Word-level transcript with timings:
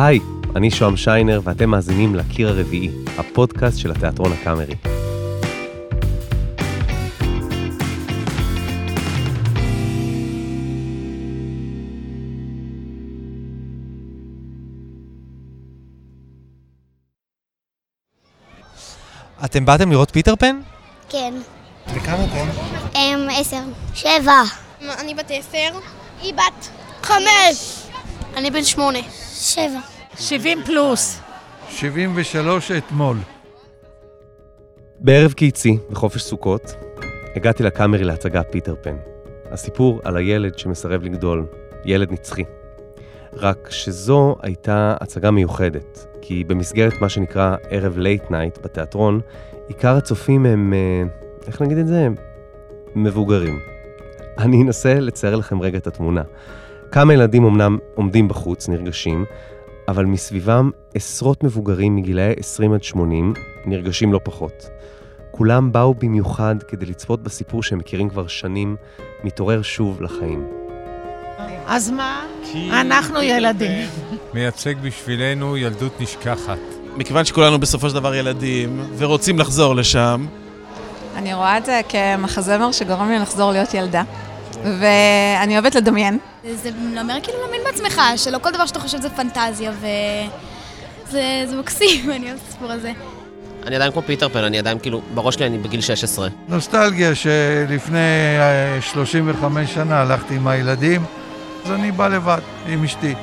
היי, 0.00 0.18
אני 0.56 0.70
שוהם 0.70 0.96
שיינר 0.96 1.40
ואתם 1.44 1.70
מאזינים 1.70 2.14
לקיר 2.14 2.48
הרביעי, 2.48 2.90
הפודקאסט 3.18 3.78
של 3.78 3.90
התיאטרון 3.90 4.32
הקאמרי. 4.32 4.74
אתם 19.44 19.64
באתם 19.64 19.90
לראות 19.90 20.10
פיטר 20.10 20.36
פן? 20.36 20.60
כן. 21.08 21.34
וכמה 21.94 22.24
אתם? 22.24 22.48
אמ, 22.94 23.28
עשר. 23.30 23.62
שבע. 23.94 24.42
אני 25.00 25.14
בת 25.14 25.30
עשר. 25.30 25.78
היא 26.22 26.34
בת 26.34 26.68
חמש. 27.02 27.87
אני 28.36 28.50
בן 28.50 28.64
שמונה. 28.64 28.98
שבע. 29.34 29.78
70 30.18 30.58
פלוס. 30.66 31.20
73 31.68 32.70
אתמול. 32.70 33.16
בערב 35.00 35.32
קיצי, 35.32 35.78
בחופש 35.90 36.22
סוכות, 36.22 36.74
הגעתי 37.36 37.62
לקאמרי 37.62 38.04
להצגה 38.04 38.42
פיטר 38.42 38.74
פן. 38.82 38.96
הסיפור 39.50 40.00
על 40.04 40.16
הילד 40.16 40.58
שמסרב 40.58 41.02
לגדול, 41.02 41.46
ילד 41.84 42.12
נצחי. 42.12 42.44
רק 43.32 43.68
שזו 43.70 44.36
הייתה 44.42 44.96
הצגה 45.00 45.30
מיוחדת, 45.30 46.06
כי 46.22 46.44
במסגרת 46.44 47.00
מה 47.00 47.08
שנקרא 47.08 47.56
ערב 47.70 47.98
late 47.98 48.30
night 48.30 48.58
בתיאטרון, 48.62 49.20
עיקר 49.68 49.96
הצופים 49.96 50.46
הם, 50.46 50.72
אה, 50.72 51.02
איך 51.46 51.62
נגיד 51.62 51.78
את 51.78 51.86
זה? 51.86 52.08
מבוגרים. 52.94 53.58
אני 54.38 54.62
אנסה 54.62 54.94
לצייר 54.94 55.36
לכם 55.36 55.60
רגע 55.60 55.78
את 55.78 55.86
התמונה. 55.86 56.22
כמה 56.92 57.14
ילדים 57.14 57.44
אמנם 57.44 57.78
עומדים 57.94 58.28
בחוץ, 58.28 58.68
נרגשים, 58.68 59.24
אבל 59.88 60.04
מסביבם 60.04 60.70
עשרות 60.94 61.44
מבוגרים 61.44 61.96
מגילאי 61.96 62.32
20 62.38 62.72
עד 62.72 62.82
80 62.82 63.34
נרגשים 63.66 64.12
לא 64.12 64.20
פחות. 64.24 64.68
כולם 65.30 65.72
באו 65.72 65.94
במיוחד 65.94 66.56
כדי 66.68 66.86
לצפות 66.86 67.22
בסיפור 67.22 67.62
שהם 67.62 67.78
מכירים 67.78 68.08
כבר 68.08 68.26
שנים, 68.26 68.76
מתעורר 69.24 69.62
שוב 69.62 70.02
לחיים. 70.02 70.46
אז 71.66 71.90
מה? 71.90 72.26
אנחנו 72.70 73.22
ילדים. 73.22 73.88
מייצג 74.34 74.74
בשבילנו 74.82 75.56
ילדות 75.56 76.00
נשכחת. 76.00 76.58
מכיוון 76.96 77.24
שכולנו 77.24 77.58
בסופו 77.58 77.88
של 77.88 77.94
דבר 77.94 78.14
ילדים, 78.14 78.80
ורוצים 78.96 79.38
לחזור 79.38 79.76
לשם, 79.76 80.26
אני 81.16 81.34
רואה 81.34 81.58
את 81.58 81.66
זה 81.66 81.80
כמחזמר 81.88 82.72
שגורם 82.72 83.08
לי 83.10 83.18
לחזור 83.18 83.52
להיות 83.52 83.74
ילדה, 83.74 84.02
ואני 84.62 85.54
אוהבת 85.54 85.74
לדמיין. 85.74 86.18
זה 86.44 86.70
אומר 87.00 87.14
כאילו 87.22 87.38
להאמין 87.40 87.60
בעצמך, 87.64 88.00
שלא 88.16 88.38
כל 88.38 88.50
דבר 88.50 88.66
שאתה 88.66 88.80
חושב 88.80 89.00
זה 89.00 89.10
פנטזיה, 89.10 89.72
וזה 89.80 91.44
זה 91.46 91.56
מקסים, 91.56 92.10
אני 92.16 92.26
אוהבת 92.26 92.42
את 92.42 92.48
הסיפור 92.48 92.72
הזה. 92.72 92.92
אני 93.66 93.76
עדיין 93.76 93.92
כמו 93.92 94.02
פיטר 94.02 94.28
פן, 94.28 94.44
אני 94.44 94.58
עדיין 94.58 94.78
כאילו, 94.78 95.00
בראש 95.14 95.34
שלי 95.34 95.46
אני 95.46 95.58
בגיל 95.58 95.80
16. 95.80 96.28
נוסטלגיה 96.48 97.14
שלפני 97.14 97.98
אה, 98.38 98.78
35 98.82 99.74
שנה 99.74 100.00
הלכתי 100.00 100.34
עם 100.34 100.48
הילדים, 100.48 101.04
אז 101.64 101.72
אני 101.72 101.92
בא 101.92 102.08
לבד, 102.08 102.40
עם 102.66 102.84
אשתי. 102.84 103.14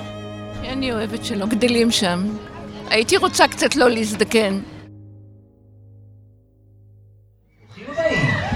אני 0.63 0.91
אוהבת 0.91 1.25
שלא 1.25 1.45
גדלים 1.45 1.91
שם. 1.91 2.23
הייתי 2.89 3.17
רוצה 3.17 3.47
קצת 3.47 3.75
לא 3.75 3.89
להזדקן. 3.89 4.59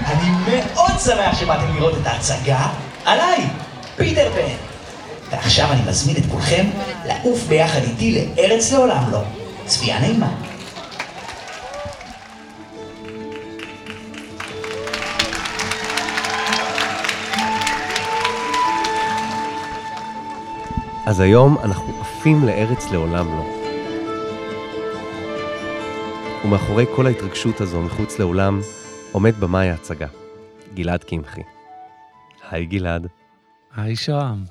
אני 0.06 0.30
מאוד 0.46 0.98
שמח 1.04 1.40
שבאתם 1.40 1.76
לראות 1.76 1.94
את 2.02 2.06
ההצגה 2.06 2.66
עליי, 3.04 3.46
פיטר 4.00 4.30
פן. 4.30 4.54
ועכשיו 5.30 5.72
אני 5.72 5.80
מזמין 5.88 6.16
את 6.16 6.22
כולכם 6.30 6.66
לעוף 7.06 7.42
ביחד 7.48 7.80
איתי 7.82 8.26
לארץ 8.36 8.72
לעולם 8.72 9.12
לא. 9.12 9.22
צפייה 9.66 10.00
נעימה. 10.00 10.34
אז 21.06 21.20
היום 21.20 21.58
אנחנו 21.64 22.00
עפים 22.00 22.44
לארץ 22.46 22.90
לעולם 22.90 23.26
לא. 23.26 23.44
ומאחורי 26.44 26.84
כל 26.96 27.06
ההתרגשות 27.06 27.60
הזו 27.60 27.80
מחוץ 27.80 28.18
לאולם 28.18 28.60
עומד 29.12 29.40
במאי 29.40 29.70
ההצגה, 29.70 30.06
גלעד 30.74 31.04
קמחי. 31.04 31.42
היי 32.50 32.64
גלעד. 32.64 33.19
היי 33.76 33.96
שוהם. 33.96 34.44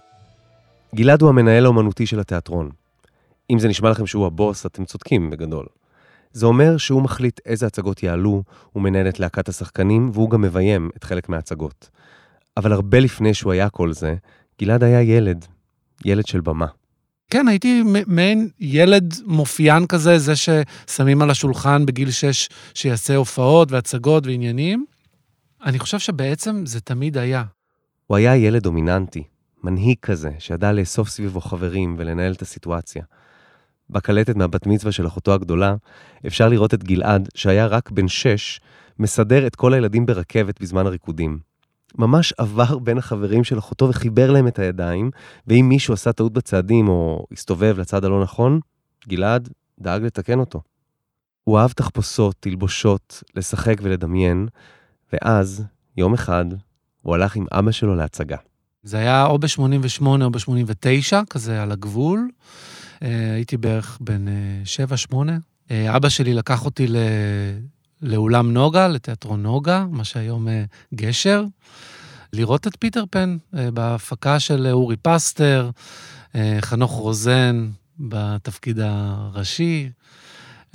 גלעד 0.96 1.22
הוא 1.22 1.30
המנהל 1.30 1.66
האומנותי 1.66 2.06
של 2.06 2.19
התיאטרון. 2.19 2.69
אם 3.50 3.59
זה 3.59 3.68
נשמע 3.68 3.90
לכם 3.90 4.07
שהוא 4.07 4.25
הבוס, 4.25 4.66
אתם 4.66 4.85
צודקים 4.85 5.30
בגדול. 5.30 5.66
זה 6.34 6.46
אומר 6.46 6.78
שהוא 6.78 7.02
מחליט 7.02 7.40
איזה 7.46 7.66
הצגות 7.68 8.03
יעלו, 8.03 8.44
הוא 8.72 8.84
מנהל 8.84 9.09
את 9.09 9.19
להקת 9.19 9.50
השחקנים, 9.50 10.09
והוא 10.13 10.29
גם 10.29 10.41
מביים 10.41 10.90
את 10.97 11.03
חלק 11.03 11.29
מההצגות. 11.29 11.90
אבל 12.58 12.74
הרבה 12.74 13.00
לפני 13.00 13.34
שהוא 13.34 13.52
היה 13.52 13.69
כל 13.69 13.94
זה, 13.94 14.16
גלעד 14.62 14.84
היה 14.84 15.02
ילד, 15.02 15.46
ילד 16.06 16.28
של 16.28 16.41
במה. 16.41 16.68
כן, 17.29 17.47
הייתי 17.47 17.84
מעין 18.08 18.50
ילד 18.59 19.13
מופיין 19.25 19.88
כזה, 19.88 20.19
זה 20.19 20.34
ששמים 20.35 21.22
על 21.22 21.29
השולחן 21.29 21.85
בגיל 21.85 22.12
6 22.12 22.50
שיעשה 22.74 23.16
הופעות 23.16 23.72
והצגות 23.72 24.25
ועניינים. 24.28 24.85
אני 25.66 25.79
חושב 25.79 26.00
שבעצם 26.00 26.66
זה 26.66 26.81
תמיד 26.81 27.18
היה. 27.18 27.44
הוא 28.09 28.18
היה 28.18 28.36
ילד 28.36 28.64
דומיננטי, 28.64 29.24
מנהיג 29.64 29.97
כזה, 30.02 30.31
שידע 30.40 30.72
לאסוף 30.72 31.09
סביבו 31.09 31.42
חברים 31.42 31.96
ולנהל 31.97 32.31
את 32.31 32.42
הסיטואציה. 32.42 33.03
בקלטת 33.90 34.36
מהבת 34.36 34.68
מצווה 34.68 34.92
של 34.92 35.08
אחותו 35.08 35.34
הגדולה, 35.34 35.75
אפשר 36.28 36.50
לראות 36.50 36.74
את 36.74 36.84
גלעד, 36.84 37.30
שהיה 37.36 37.66
רק 37.66 37.92
בן 37.92 38.08
שש, 38.08 38.59
מסדר 39.00 39.47
את 39.47 39.56
כל 39.56 39.74
הילדים 39.74 40.06
ברכבת 40.06 40.62
בזמן 40.62 40.86
הריקודים. 40.86 41.40
ממש 41.97 42.34
עבר 42.38 42.80
בין 42.80 42.97
החברים 42.97 43.44
של 43.44 43.59
אחותו 43.59 43.90
וחיבר 43.90 44.31
להם 44.31 44.47
את 44.47 44.59
הידיים, 44.59 45.12
ואם 45.47 45.66
מישהו 45.70 45.94
עשה 45.94 46.14
טעות 46.14 46.34
בצעדים 46.34 46.88
או 46.88 47.26
הסתובב 47.31 47.76
לצד 47.80 48.06
הלא 48.06 48.22
נכון, 48.24 48.59
גלעד 49.08 49.50
דאג 49.80 50.03
לתקן 50.03 50.40
אותו. 50.40 50.62
הוא 51.44 51.59
אהב 51.59 51.72
תחפושות, 51.72 52.36
תלבושות, 52.40 53.24
לשחק 53.36 53.76
ולדמיין, 53.81 54.47
ואז, 55.14 55.66
יום 55.97 56.14
אחד, 56.14 56.46
הוא 57.02 57.16
הלך 57.16 57.36
עם 57.36 57.46
אבא 57.52 57.72
שלו 57.72 57.96
להצגה. 57.96 58.38
זה 58.84 58.98
היה 58.98 59.26
או 59.26 59.40
ב-88 59.40 60.06
או 60.06 60.32
ב-89, 60.32 61.26
כזה 61.30 61.64
על 61.64 61.72
הגבול. 61.72 62.30
אה, 63.04 63.34
הייתי 63.34 63.58
בערך 63.58 63.98
בן 64.02 64.26
7-8. 65.12 65.16
אבא 65.72 66.09
שלי 66.09 66.34
לקח 66.34 66.66
אותי 66.66 66.88
ל... 66.88 66.96
לאולם 68.02 68.54
נוגה, 68.54 68.88
לתיאטרון 68.88 69.44
נוגה, 69.44 69.86
מה 69.92 70.04
שהיום 70.04 70.48
אה, 70.48 70.64
גשר, 70.96 71.46
לראות 72.34 72.68
את 72.68 72.76
פיטר 72.80 73.04
פן 73.09 73.38
אה, 73.58 73.72
בהפקה 73.72 74.40
של 74.40 74.68
אורי 74.72 74.98
פסטר, 74.98 75.70
אה, 76.36 76.58
חנוך 76.62 76.92
רוזן 76.92 77.70
בתפקיד 78.00 78.80
הראשי, 78.80 79.90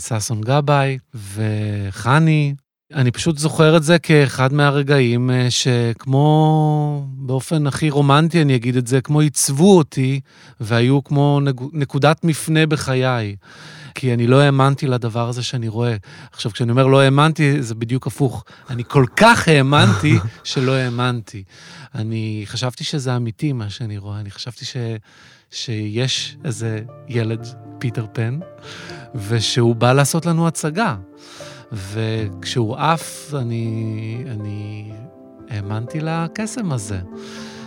ששון 0.01 0.41
גבאי 0.41 0.99
וחני. 1.15 2.55
אני 2.93 3.11
פשוט 3.11 3.39
זוכר 3.39 3.77
את 3.77 3.83
זה 3.83 3.99
כאחד 3.99 4.53
מהרגעים 4.53 5.31
אה, 5.31 5.47
שכמו, 5.51 7.07
באופן 7.17 7.67
הכי 7.67 7.91
רומנטי 7.91 8.43
אני 8.43 8.57
אגיד 8.57 8.77
את 8.77 8.87
זה, 8.87 9.01
כמו 9.01 9.21
עיצבו 9.21 9.77
אותי 9.79 10.21
והיו 10.61 11.05
כמו 11.05 11.41
נק- 11.43 11.71
נקודת 11.73 12.25
מפנה 12.25 12.67
בחיי. 12.67 13.37
כי 13.95 14.15
אני 14.15 14.27
לא 14.27 14.41
האמנתי 14.41 14.87
לדבר 14.87 15.29
הזה 15.29 15.43
שאני 15.43 15.69
רואה. 15.69 15.97
עכשיו, 16.33 16.53
כשאני 16.53 16.71
אומר 16.71 16.87
לא 16.87 17.01
האמנתי, 17.01 17.63
זה 17.63 17.75
בדיוק 17.75 18.07
הפוך. 18.07 18.45
אני 18.71 18.83
כל 18.89 19.05
כך 19.17 19.49
האמנתי 19.49 20.19
שלא 20.45 20.73
האמנתי. 20.73 21.43
אני 21.95 22.43
חשבתי 22.47 22.85
שזה 22.85 23.17
אמיתי, 23.17 23.53
מה 23.53 23.71
שאני 23.71 23.99
רואה. 23.99 24.21
אני 24.21 24.31
חשבתי 24.31 24.65
ש... 24.65 24.77
שיש 25.51 26.37
איזה 26.45 26.81
ילד, 27.09 27.47
פיטר 27.79 28.07
פן, 28.13 28.39
ושהוא 29.15 29.77
בא 29.77 29.93
לעשות 29.93 30.27
לנו 30.27 30.47
הצגה. 30.49 30.97
וכשהוא 31.73 32.77
עף, 32.77 33.35
אני, 33.35 34.25
אני 34.31 34.93
האמנתי 35.51 36.01
לקסם 36.01 36.73
הזה. 36.73 36.99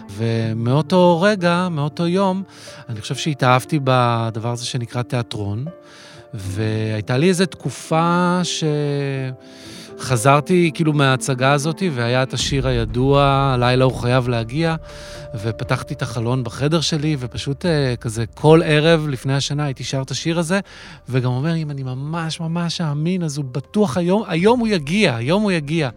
ומאותו 0.10 1.22
רגע, 1.22 1.68
מאותו 1.72 2.08
יום, 2.08 2.44
אני 2.90 3.02
חושב 3.02 3.16
שהתאהבתי 3.16 3.80
בדבר 3.84 4.52
הזה 4.52 4.66
שנקרא 4.66 5.02
תיאטרון, 5.02 5.66
והייתה 6.34 7.18
לי 7.18 7.30
איזו 7.30 7.46
תקופה 7.46 8.40
שחזרתי 9.98 10.72
כאילו 10.74 10.94
מההצגה 10.94 11.52
הזאת, 11.52 11.84
והיה 11.92 12.24
את 12.24 12.34
השיר 12.34 12.68
הידוע, 12.68 13.24
הלילה 13.54 13.86
הוא 13.86 13.94
חייב 13.94 14.28
להגיע, 14.30 14.76
ופתחתי 15.44 15.94
את 15.94 16.02
החלון 16.02 16.44
בחדר 16.44 16.82
שלי, 16.82 17.16
ופשוט 17.20 17.66
אה, 17.66 17.96
כזה 17.96 18.26
כל 18.26 18.62
ערב 18.66 19.08
לפני 19.08 19.34
השנה 19.34 19.66
הייתי 19.66 19.84
שר 19.84 20.02
את 20.02 20.12
השיר 20.12 20.40
הזה, 20.40 20.60
וגם 21.10 21.32
אומר, 21.32 21.56
אם 21.56 21.72
אני 21.72 21.84
ממש 21.84 22.40
ממש 22.40 22.82
אאמין, 22.82 23.24
אז 23.24 23.38
הוא 23.38 23.46
בטוח 23.46 23.98
היום, 23.98 24.24
היום 24.28 24.60
הוא 24.60 24.68
יגיע, 24.68 25.16
היום 25.16 25.44
הוא 25.44 25.52
יגיע. 25.52 25.90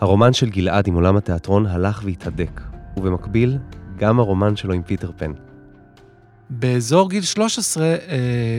הרומן 0.00 0.32
של 0.32 0.50
גלעד 0.50 0.86
עם 0.86 0.94
עולם 0.94 1.16
התיאטרון 1.16 1.66
הלך 1.66 2.02
והתהדק, 2.04 2.60
ובמקביל, 2.96 3.58
גם 3.96 4.20
הרומן 4.20 4.56
שלו 4.56 4.74
עם 4.74 4.82
פיטר 4.82 5.10
פן. 5.16 5.32
באזור 6.50 7.10
גיל 7.10 7.22
13 7.22 7.84
אה, 7.84 7.96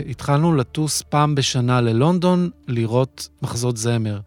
התחלנו 0.10 0.56
לטוס 0.56 1.02
פעם 1.02 1.36
בשנה 1.36 1.82
ללונדון 1.82 2.50
לראות 2.68 3.30
מחזות 3.42 3.78
זמר. 3.78 4.20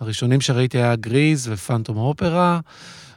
הראשונים 0.00 0.40
שראיתי 0.40 0.78
היה 0.78 0.96
גריז 0.96 1.48
ופנטום 1.52 1.96
אופרה, 1.96 2.60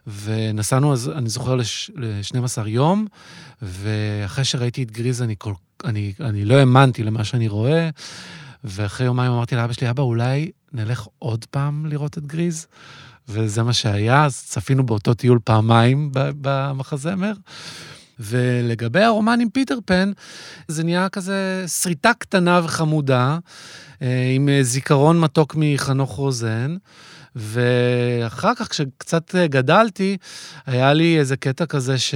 ונסענו, 0.07 0.94
אז 0.94 1.09
אני 1.09 1.29
זוכר, 1.29 1.55
ל-12 1.55 2.67
יום, 2.67 3.07
ואחרי 3.61 4.45
שראיתי 4.45 4.83
את 4.83 4.91
גריז 4.91 5.21
אני, 5.21 5.35
כל, 5.38 5.53
אני, 5.83 6.13
אני 6.19 6.45
לא 6.45 6.55
האמנתי 6.55 7.03
למה 7.03 7.23
שאני 7.23 7.47
רואה, 7.47 7.89
ואחרי 8.63 9.05
יומיים 9.05 9.31
אמרתי 9.31 9.55
לאבא 9.55 9.73
שלי, 9.73 9.89
אבא, 9.89 10.03
אולי 10.03 10.51
נלך 10.73 11.07
עוד 11.19 11.45
פעם 11.45 11.85
לראות 11.85 12.17
את 12.17 12.25
גריז? 12.25 12.67
וזה 13.27 13.63
מה 13.63 13.73
שהיה, 13.73 14.25
אז 14.25 14.44
צפינו 14.45 14.85
באותו 14.85 15.13
טיול 15.13 15.39
פעמיים 15.44 16.09
במחזמר. 16.13 17.33
ולגבי 18.19 19.04
הרומן 19.04 19.39
עם 19.39 19.50
פיטר 19.50 19.77
פן, 19.86 20.12
זה 20.68 20.83
נהיה 20.83 21.10
כזה 21.10 21.65
שריטה 21.68 22.12
קטנה 22.13 22.62
וחמודה, 22.63 23.38
אה, 24.01 24.31
עם 24.36 24.50
זיכרון 24.62 25.19
מתוק 25.19 25.56
מחנוך 25.57 26.12
רוזן. 26.12 26.75
ואחר 27.36 28.56
כך, 28.56 28.69
כשקצת 28.69 29.36
גדלתי, 29.36 30.18
היה 30.65 30.94
לי 30.94 31.19
איזה 31.19 31.38
קטע 31.38 31.65
כזה 31.65 31.98
ש... 31.98 32.15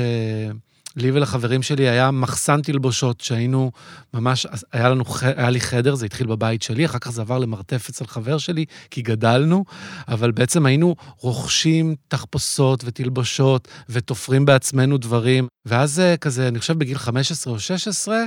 לי 0.98 1.12
ולחברים 1.12 1.62
שלי 1.62 1.90
היה 1.90 2.12
מחסן 2.12 2.62
תלבושות 2.62 3.22
שהיינו 3.22 3.72
ממש, 4.14 4.48
היה 4.72 4.90
לנו, 4.90 5.04
היה 5.22 5.50
לי 5.50 5.62
חדר, 5.62 5.96
זה 5.96 6.06
התחיל 6.06 6.28
בבית 6.28 6.62
שלי, 6.62 6.86
אחר 6.86 7.00
כך 7.00 7.12
זה 7.12 7.22
עבר 7.22 7.40
למרתף 7.40 7.90
אצל 7.90 8.08
חבר 8.08 8.38
שלי, 8.38 8.66
כי 8.92 9.02
גדלנו, 9.02 9.66
אבל 10.08 10.32
בעצם 10.32 10.66
היינו 10.66 10.96
רוכשים 11.20 11.96
תחפושות 12.08 12.84
ותלבושות 12.86 13.68
ותופרים 13.90 14.46
בעצמנו 14.46 14.98
דברים. 14.98 15.48
ואז 15.66 16.02
כזה, 16.22 16.48
אני 16.48 16.60
חושב 16.60 16.80
בגיל 16.80 16.98
15 16.98 17.54
או 17.54 17.60
16, 17.60 18.18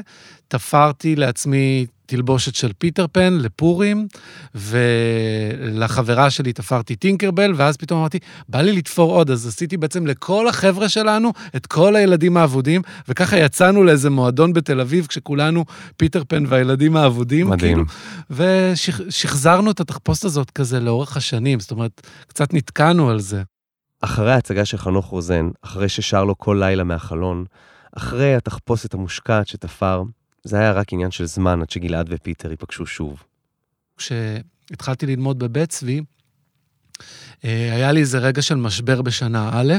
תפרתי 0.48 1.16
לעצמי 1.16 1.86
תלבושת 2.10 2.54
של 2.54 2.72
פיטר 2.78 3.06
פן 3.12 3.38
לפורים, 3.40 4.08
ולחברה 4.54 6.30
שלי 6.30 6.52
תפרתי 6.52 6.96
טינקרבל, 6.96 7.52
ואז 7.56 7.76
פתאום 7.76 8.00
אמרתי, 8.00 8.18
בא 8.48 8.60
לי 8.60 8.72
לתפור 8.72 9.12
עוד, 9.12 9.30
אז 9.30 9.46
עשיתי 9.46 9.76
בעצם 9.76 10.06
לכל 10.06 10.48
החבר'ה 10.48 10.88
שלנו 10.88 11.32
את 11.56 11.66
כל 11.66 11.96
הילדים 11.96 12.36
האבודים, 12.36 12.82
וככה 13.08 13.38
יצאנו 13.38 13.84
לאיזה 13.84 14.10
מועדון 14.10 14.52
בתל 14.52 14.80
אביב, 14.80 15.06
כשכולנו 15.06 15.64
פיטר 15.96 16.22
פן 16.28 16.44
והילדים 16.48 16.96
האבודים. 16.96 17.50
מדהים. 17.50 17.84
כאילו, 18.28 18.44
ושחזרנו 19.06 19.70
את 19.70 19.80
התחפושת 19.80 20.24
הזאת 20.24 20.50
כזה 20.50 20.80
לאורך 20.80 21.16
השנים, 21.16 21.60
זאת 21.60 21.70
אומרת, 21.70 22.06
קצת 22.26 22.54
נתקענו 22.54 23.10
על 23.10 23.20
זה. 23.20 23.42
אחרי 24.00 24.32
ההצגה 24.32 24.64
של 24.64 24.78
חנוך 24.78 25.06
רוזן, 25.06 25.48
אחרי 25.62 25.88
ששר 25.88 26.24
לו 26.24 26.38
כל 26.38 26.56
לילה 26.60 26.84
מהחלון, 26.84 27.44
אחרי 27.96 28.34
התחפושת 28.34 28.94
המושקעת 28.94 29.48
שתפר, 29.48 30.02
זה 30.44 30.58
היה 30.58 30.72
רק 30.72 30.92
עניין 30.92 31.10
של 31.10 31.26
זמן 31.26 31.62
עד 31.62 31.70
שגלעד 31.70 32.06
ופיטר 32.10 32.50
ייפגשו 32.50 32.86
שוב. 32.86 33.22
כשהתחלתי 33.96 35.06
ללמוד 35.06 35.38
בבית 35.38 35.68
צבי, 35.68 36.00
אה, 37.44 37.74
היה 37.74 37.92
לי 37.92 38.00
איזה 38.00 38.18
רגע 38.18 38.42
של 38.42 38.54
משבר 38.54 39.02
בשנה 39.02 39.50
א', 39.52 39.74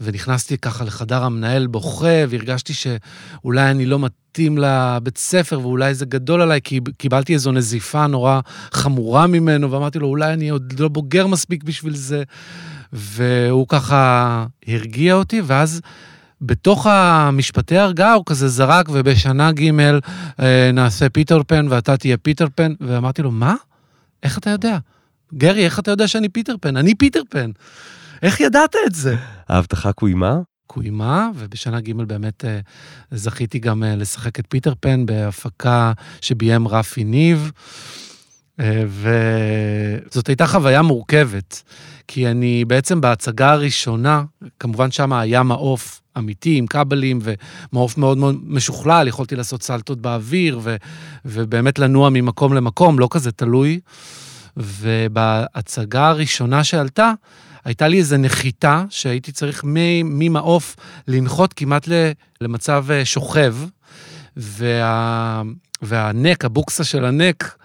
ונכנסתי 0.00 0.58
ככה 0.58 0.84
לחדר 0.84 1.24
המנהל 1.24 1.66
בוכה, 1.66 2.24
והרגשתי 2.28 2.72
שאולי 2.74 3.70
אני 3.70 3.86
לא 3.86 3.98
מתאים 3.98 4.58
לבית 4.58 5.18
ספר, 5.18 5.60
ואולי 5.60 5.94
זה 5.94 6.06
גדול 6.06 6.42
עליי, 6.42 6.60
כי 6.64 6.80
קיבלתי 6.98 7.34
איזו 7.34 7.52
נזיפה 7.52 8.06
נורא 8.06 8.40
חמורה 8.72 9.26
ממנו, 9.26 9.70
ואמרתי 9.70 9.98
לו, 9.98 10.06
אולי 10.06 10.32
אני 10.32 10.48
עוד 10.48 10.80
לא 10.80 10.88
בוגר 10.88 11.26
מספיק 11.26 11.64
בשביל 11.64 11.94
זה. 11.94 12.22
והוא 12.92 13.66
ככה 13.68 14.46
הרגיע 14.68 15.14
אותי, 15.14 15.40
ואז 15.44 15.80
בתוך 16.42 16.86
המשפטי 16.86 17.78
הרגעה 17.78 18.12
הוא 18.12 18.22
כזה 18.26 18.48
זרק, 18.48 18.86
ובשנה 18.92 19.52
ג' 19.52 19.70
אה, 20.40 20.70
נעשה 20.72 21.08
פיטר 21.08 21.42
פן 21.46 21.66
ואתה 21.70 21.96
תהיה 21.96 22.16
פיטר 22.16 22.46
פן, 22.54 22.72
ואמרתי 22.80 23.22
לו, 23.22 23.30
מה? 23.30 23.54
איך 24.22 24.38
אתה 24.38 24.50
יודע? 24.50 24.78
גרי, 25.34 25.64
איך 25.64 25.78
אתה 25.78 25.90
יודע 25.90 26.08
שאני 26.08 26.28
פיטר 26.28 26.54
פן? 26.60 26.76
אני 26.76 26.94
פיטר 26.94 27.20
פן. 27.28 27.50
איך 28.22 28.40
ידעת 28.40 28.76
את 28.86 28.94
זה? 28.94 29.16
ההבטחה 29.48 29.92
קוימה? 29.92 30.40
קוימה, 30.66 31.30
ובשנה 31.34 31.80
ג' 31.80 31.92
באמת 31.92 32.44
אה, 32.44 32.60
זכיתי 33.10 33.58
גם 33.58 33.84
אה, 33.84 33.96
לשחק 33.96 34.38
את 34.38 34.44
פיטר 34.48 34.72
פן 34.80 35.06
בהפקה 35.06 35.92
שביים 36.20 36.68
רפי 36.68 37.04
ניב. 37.04 37.52
וזאת 38.58 40.28
הייתה 40.28 40.46
חוויה 40.46 40.82
מורכבת, 40.82 41.62
כי 42.08 42.28
אני 42.28 42.64
בעצם 42.64 43.00
בהצגה 43.00 43.52
הראשונה, 43.52 44.22
כמובן 44.60 44.90
שם 44.90 45.12
היה 45.12 45.42
מעוף 45.42 46.00
אמיתי, 46.18 46.58
עם 46.58 46.66
כבלים 46.66 47.18
ומעוף 47.22 47.98
מאוד 47.98 48.18
מאוד 48.18 48.36
משוכלל, 48.44 49.08
יכולתי 49.08 49.36
לעשות 49.36 49.62
סלטות 49.62 50.00
באוויר 50.00 50.60
ו, 50.62 50.76
ובאמת 51.24 51.78
לנוע 51.78 52.10
ממקום 52.10 52.54
למקום, 52.54 52.98
לא 52.98 53.08
כזה 53.10 53.32
תלוי. 53.32 53.80
ובהצגה 54.56 56.08
הראשונה 56.08 56.64
שעלתה, 56.64 57.12
הייתה 57.64 57.88
לי 57.88 57.98
איזו 57.98 58.16
נחיתה 58.16 58.84
שהייתי 58.90 59.32
צריך 59.32 59.62
ממעוף 60.04 60.76
לנחות 61.08 61.52
כמעט 61.52 61.88
למצב 62.40 62.86
אה, 62.90 63.04
שוכב, 63.04 63.56
וה, 64.36 65.42
והנק, 65.82 66.44
הבוקסה 66.44 66.84
של 66.84 67.04
הנק, 67.04 67.44
אה, 67.44 67.61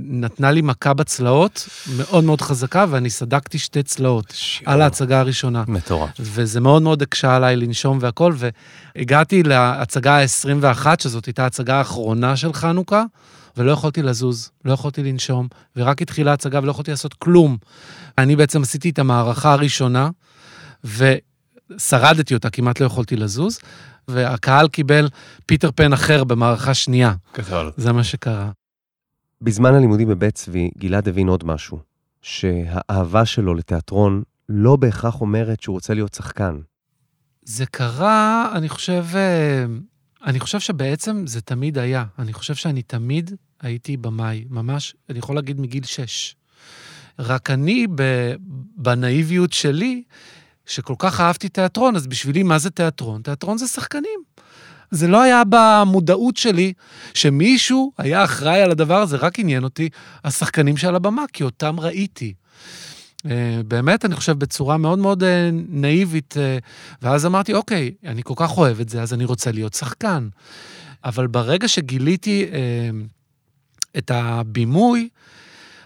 נתנה 0.00 0.50
לי 0.50 0.62
מכה 0.62 0.94
בצלעות 0.94 1.68
מאוד 1.96 2.24
מאוד 2.24 2.40
חזקה, 2.40 2.84
ואני 2.90 3.10
סדקתי 3.10 3.58
שתי 3.58 3.82
צלעות 3.82 4.32
שיור. 4.34 4.72
על 4.72 4.82
ההצגה 4.82 5.20
הראשונה. 5.20 5.64
מטורף. 5.68 6.10
וזה 6.20 6.60
מאוד 6.60 6.82
מאוד 6.82 7.02
הקשה 7.02 7.36
עליי 7.36 7.56
לנשום 7.56 7.98
והכל, 8.00 8.34
והגעתי 8.36 9.42
להצגה 9.42 10.18
ה-21, 10.18 10.86
שזאת 11.02 11.26
הייתה 11.26 11.42
ההצגה 11.42 11.78
האחרונה 11.78 12.36
של 12.36 12.52
חנוכה, 12.52 13.04
ולא 13.56 13.72
יכולתי 13.72 14.02
לזוז, 14.02 14.50
לא 14.64 14.72
יכולתי 14.72 15.02
לנשום, 15.02 15.48
ורק 15.76 16.02
התחילה 16.02 16.30
ההצגה 16.30 16.60
ולא 16.62 16.70
יכולתי 16.70 16.90
לעשות 16.90 17.14
כלום. 17.14 17.56
אני 18.18 18.36
בעצם 18.36 18.62
עשיתי 18.62 18.90
את 18.90 18.98
המערכה 18.98 19.52
הראשונה, 19.52 20.10
ושרדתי 20.84 22.34
אותה, 22.34 22.50
כמעט 22.50 22.80
לא 22.80 22.86
יכולתי 22.86 23.16
לזוז, 23.16 23.58
והקהל 24.08 24.68
קיבל 24.68 25.08
פיטר 25.46 25.70
פן 25.74 25.92
אחר 25.92 26.24
במערכה 26.24 26.74
שנייה. 26.74 27.12
גדול. 27.38 27.72
זה 27.76 27.92
מה 27.92 28.04
שקרה. 28.04 28.50
בזמן 29.40 29.74
הלימודים 29.74 30.08
בבית 30.08 30.34
צבי, 30.34 30.70
גלעד 30.78 31.08
הבין 31.08 31.28
עוד 31.28 31.44
משהו, 31.44 31.78
שהאהבה 32.22 33.26
שלו 33.26 33.54
לתיאטרון 33.54 34.22
לא 34.48 34.76
בהכרח 34.76 35.20
אומרת 35.20 35.62
שהוא 35.62 35.74
רוצה 35.74 35.94
להיות 35.94 36.14
שחקן. 36.14 36.60
זה 37.42 37.66
קרה, 37.66 38.52
אני 38.54 38.68
חושב, 38.68 39.04
אה, 39.14 39.64
אני 40.26 40.40
חושב 40.40 40.60
שבעצם 40.60 41.26
זה 41.26 41.40
תמיד 41.40 41.78
היה. 41.78 42.04
אני 42.18 42.32
חושב 42.32 42.54
שאני 42.54 42.82
תמיד 42.82 43.30
הייתי 43.60 43.96
במאי, 43.96 44.44
ממש, 44.50 44.94
אני 45.10 45.18
יכול 45.18 45.36
להגיד 45.36 45.60
מגיל 45.60 45.84
שש. 45.84 46.36
רק 47.18 47.50
אני, 47.50 47.86
בנאיביות 48.76 49.52
שלי, 49.52 50.02
שכל 50.66 50.94
כך 50.98 51.20
אהבתי 51.20 51.48
תיאטרון, 51.48 51.96
אז 51.96 52.06
בשבילי, 52.06 52.42
מה 52.42 52.58
זה 52.58 52.70
תיאטרון? 52.70 53.22
תיאטרון 53.22 53.58
זה 53.58 53.66
שחקנים. 53.66 54.20
זה 54.90 55.08
לא 55.08 55.22
היה 55.22 55.42
במודעות 55.48 56.36
שלי 56.36 56.72
שמישהו 57.14 57.92
היה 57.98 58.24
אחראי 58.24 58.62
על 58.62 58.70
הדבר 58.70 59.02
הזה, 59.02 59.16
רק 59.16 59.38
עניין 59.38 59.64
אותי 59.64 59.88
השחקנים 60.24 60.76
שעל 60.76 60.96
הבמה, 60.96 61.24
כי 61.32 61.44
אותם 61.44 61.80
ראיתי. 61.80 62.34
אה, 63.30 63.60
באמת, 63.68 64.04
אני 64.04 64.14
חושב, 64.14 64.32
בצורה 64.32 64.76
מאוד 64.76 64.98
מאוד 64.98 65.22
אה, 65.22 65.50
נאיבית. 65.68 66.34
אה, 66.36 66.58
ואז 67.02 67.26
אמרתי, 67.26 67.54
אוקיי, 67.54 67.92
אני 68.04 68.22
כל 68.24 68.34
כך 68.36 68.58
אוהב 68.58 68.80
את 68.80 68.88
זה, 68.88 69.02
אז 69.02 69.14
אני 69.14 69.24
רוצה 69.24 69.52
להיות 69.52 69.74
שחקן. 69.74 70.28
אבל 71.04 71.26
ברגע 71.26 71.68
שגיליתי 71.68 72.46
את 73.98 74.10
הבימוי, 74.14 75.08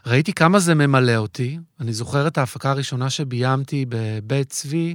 ראיתי 0.06 0.32
כמה 0.32 0.58
זה 0.58 0.74
ממלא 0.74 1.16
אותי. 1.16 1.58
אני 1.80 1.92
זוכר 1.92 2.26
את 2.26 2.38
ההפקה 2.38 2.70
הראשונה 2.70 3.10
שביימתי 3.10 3.84
בבית 3.88 4.50
צבי, 4.50 4.94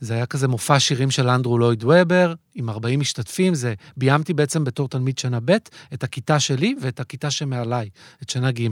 זה 0.00 0.14
היה 0.14 0.26
כזה 0.26 0.48
מופע 0.48 0.80
שירים 0.80 1.10
של 1.10 1.28
אנדרו 1.28 1.58
לויד 1.58 1.84
וובר, 1.84 2.34
עם 2.54 2.70
40 2.70 3.00
משתתפים, 3.00 3.54
זה 3.54 3.74
ביימתי 3.96 4.34
בעצם 4.34 4.64
בתור 4.64 4.88
תלמיד 4.88 5.18
שנה 5.18 5.38
ב', 5.44 5.56
את 5.94 6.04
הכיתה 6.04 6.40
שלי 6.40 6.74
ואת 6.82 7.00
הכיתה 7.00 7.30
שמעליי, 7.30 7.88
את 8.22 8.30
שנה 8.30 8.50
ג'. 8.50 8.68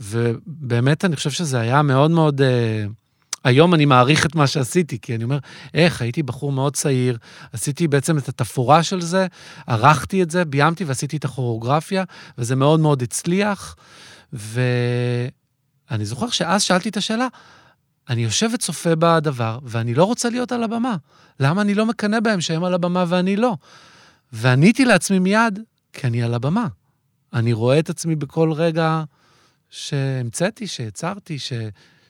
ובאמת, 0.00 1.04
אני 1.04 1.16
חושב 1.16 1.30
שזה 1.30 1.60
היה 1.60 1.82
מאוד 1.82 2.10
מאוד... 2.10 2.40
Uh, 2.40 2.44
היום 3.44 3.74
אני 3.74 3.84
מעריך 3.84 4.26
את 4.26 4.34
מה 4.34 4.46
שעשיתי, 4.46 4.98
כי 5.02 5.14
אני 5.14 5.24
אומר, 5.24 5.38
איך, 5.74 6.02
הייתי 6.02 6.22
בחור 6.22 6.52
מאוד 6.52 6.76
צעיר, 6.76 7.18
עשיתי 7.52 7.88
בעצם 7.88 8.18
את 8.18 8.28
התפאורה 8.28 8.82
של 8.82 9.00
זה, 9.00 9.26
ערכתי 9.66 10.22
את 10.22 10.30
זה, 10.30 10.44
ביימתי 10.44 10.84
ועשיתי 10.84 11.16
את 11.16 11.24
הכוריאוגרפיה, 11.24 12.04
וזה 12.38 12.56
מאוד 12.56 12.80
מאוד 12.80 13.02
הצליח. 13.02 13.76
ואני 14.34 16.04
זוכר 16.04 16.30
שאז 16.30 16.62
שאלתי 16.62 16.88
את 16.88 16.96
השאלה, 16.96 17.28
אני 18.08 18.24
יושב 18.24 18.50
וצופה 18.54 18.94
בדבר, 18.98 19.58
ואני 19.62 19.94
לא 19.94 20.04
רוצה 20.04 20.30
להיות 20.30 20.52
על 20.52 20.62
הבמה. 20.62 20.96
למה 21.40 21.62
אני 21.62 21.74
לא 21.74 21.86
מקנא 21.86 22.20
בהם 22.20 22.40
שהם 22.40 22.64
על 22.64 22.74
הבמה 22.74 23.04
ואני 23.08 23.36
לא? 23.36 23.56
ועניתי 24.32 24.84
לעצמי 24.84 25.18
מיד, 25.18 25.60
כי 25.92 26.06
אני 26.06 26.22
על 26.22 26.34
הבמה. 26.34 26.66
אני 27.32 27.52
רואה 27.52 27.78
את 27.78 27.90
עצמי 27.90 28.16
בכל 28.16 28.52
רגע 28.52 29.02
שהמצאתי, 29.70 30.66
שיצרתי, 30.66 31.38
ש... 31.38 31.52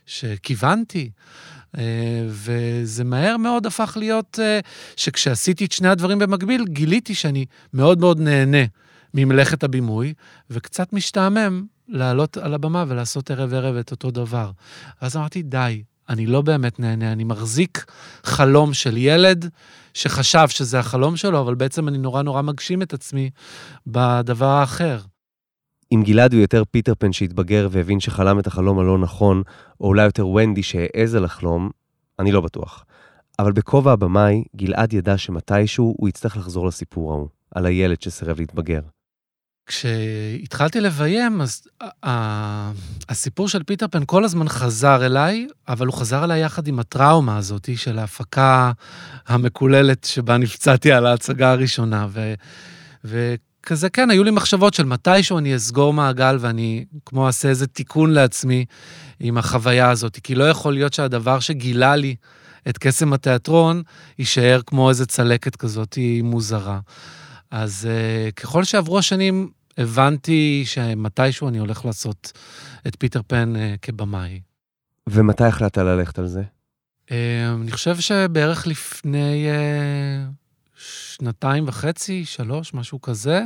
שכיוונתי. 0.06 1.10
אה, 1.78 1.82
וזה 2.28 3.04
מהר 3.04 3.36
מאוד 3.36 3.66
הפך 3.66 3.96
להיות 4.00 4.38
אה, 4.42 4.60
שכשעשיתי 4.96 5.64
את 5.64 5.72
שני 5.72 5.88
הדברים 5.88 6.18
במקביל, 6.18 6.64
גיליתי 6.68 7.14
שאני 7.14 7.46
מאוד 7.74 7.98
מאוד 7.98 8.20
נהנה 8.20 8.64
ממלאכת 9.14 9.64
הבימוי, 9.64 10.14
וקצת 10.50 10.92
משתעמם 10.92 11.66
לעלות 11.88 12.36
על 12.36 12.54
הבמה 12.54 12.84
ולעשות 12.88 13.30
ערב-ערב 13.30 13.76
את 13.76 13.90
אותו 13.90 14.10
דבר. 14.10 14.50
אז 15.00 15.16
אמרתי, 15.16 15.42
די, 15.42 15.82
אני 16.08 16.26
לא 16.26 16.42
באמת 16.42 16.80
נהנה, 16.80 17.12
אני 17.12 17.24
מחזיק 17.24 17.84
חלום 18.24 18.74
של 18.74 18.96
ילד 18.96 19.48
שחשב 19.94 20.48
שזה 20.48 20.78
החלום 20.78 21.16
שלו, 21.16 21.40
אבל 21.40 21.54
בעצם 21.54 21.88
אני 21.88 21.98
נורא 21.98 22.22
נורא 22.22 22.42
מגשים 22.42 22.82
את 22.82 22.92
עצמי 22.92 23.30
בדבר 23.86 24.46
האחר. 24.46 25.00
אם 25.92 26.02
גלעד 26.04 26.32
הוא 26.32 26.40
יותר 26.40 26.62
פיטר 26.70 26.92
פן 26.98 27.12
שהתבגר 27.12 27.68
והבין 27.70 28.00
שחלם 28.00 28.38
את 28.38 28.46
החלום 28.46 28.78
הלא 28.78 28.98
נכון, 28.98 29.42
או 29.80 29.86
אולי 29.86 30.04
יותר 30.04 30.26
ונדי 30.26 30.62
שהעז 30.62 31.14
לחלום, 31.14 31.70
אני 32.18 32.32
לא 32.32 32.40
בטוח. 32.40 32.84
אבל 33.38 33.52
בכובע 33.52 33.92
הבמאי, 33.92 34.44
גלעד 34.56 34.92
ידע 34.92 35.18
שמתישהו 35.18 35.94
הוא 35.98 36.08
יצטרך 36.08 36.36
לחזור 36.36 36.66
לסיפור 36.66 37.12
ההוא, 37.12 37.28
על 37.54 37.66
הילד 37.66 38.02
שסירב 38.02 38.40
להתבגר. 38.40 38.80
כשהתחלתי 39.66 40.80
לביים, 40.80 41.40
אז 41.40 41.62
הסיפור 43.08 43.48
של 43.48 43.62
פיטר 43.62 43.86
פן 43.88 44.02
כל 44.06 44.24
הזמן 44.24 44.48
חזר 44.48 45.06
אליי, 45.06 45.46
אבל 45.68 45.86
הוא 45.86 45.94
חזר 45.94 46.24
אליי 46.24 46.42
יחד 46.42 46.68
עם 46.68 46.78
הטראומה 46.78 47.36
הזאת 47.36 47.68
של 47.76 47.98
ההפקה 47.98 48.72
המקוללת 49.26 50.04
שבה 50.04 50.38
נפצעתי 50.38 50.92
על 50.92 51.06
ההצגה 51.06 51.50
הראשונה. 51.50 52.06
ו, 52.10 52.34
וכזה, 53.04 53.90
כן, 53.90 54.10
היו 54.10 54.24
לי 54.24 54.30
מחשבות 54.30 54.74
של 54.74 54.84
מתישהו 54.84 55.38
אני 55.38 55.56
אסגור 55.56 55.92
מעגל 55.92 56.36
ואני 56.40 56.84
כמו 57.06 57.26
אעשה 57.26 57.48
איזה 57.48 57.66
תיקון 57.66 58.10
לעצמי 58.10 58.64
עם 59.20 59.38
החוויה 59.38 59.90
הזאת, 59.90 60.18
כי 60.22 60.34
לא 60.34 60.48
יכול 60.48 60.74
להיות 60.74 60.92
שהדבר 60.92 61.40
שגילה 61.40 61.96
לי 61.96 62.14
את 62.68 62.78
קסם 62.78 63.12
התיאטרון 63.12 63.82
יישאר 64.18 64.60
כמו 64.66 64.88
איזה 64.88 65.06
צלקת 65.06 65.56
כזאת 65.56 65.98
מוזרה. 66.22 66.78
אז 67.54 67.88
uh, 67.88 68.32
ככל 68.32 68.64
שעברו 68.64 68.98
השנים, 68.98 69.50
הבנתי 69.78 70.62
שמתישהו 70.66 71.48
אני 71.48 71.58
הולך 71.58 71.84
לעשות 71.84 72.32
את 72.86 72.96
פיטר 72.98 73.20
פן 73.26 73.52
uh, 73.56 73.78
כבמאי. 73.82 74.40
ומתי 75.08 75.44
החלטת 75.44 75.78
ללכת 75.78 76.18
על 76.18 76.26
זה? 76.26 76.42
Uh, 77.06 77.10
אני 77.62 77.72
חושב 77.72 78.00
שבערך 78.00 78.66
לפני 78.66 79.46
uh, 79.48 80.32
שנתיים 80.76 81.64
וחצי, 81.68 82.24
שלוש, 82.24 82.74
משהו 82.74 83.00
כזה, 83.00 83.42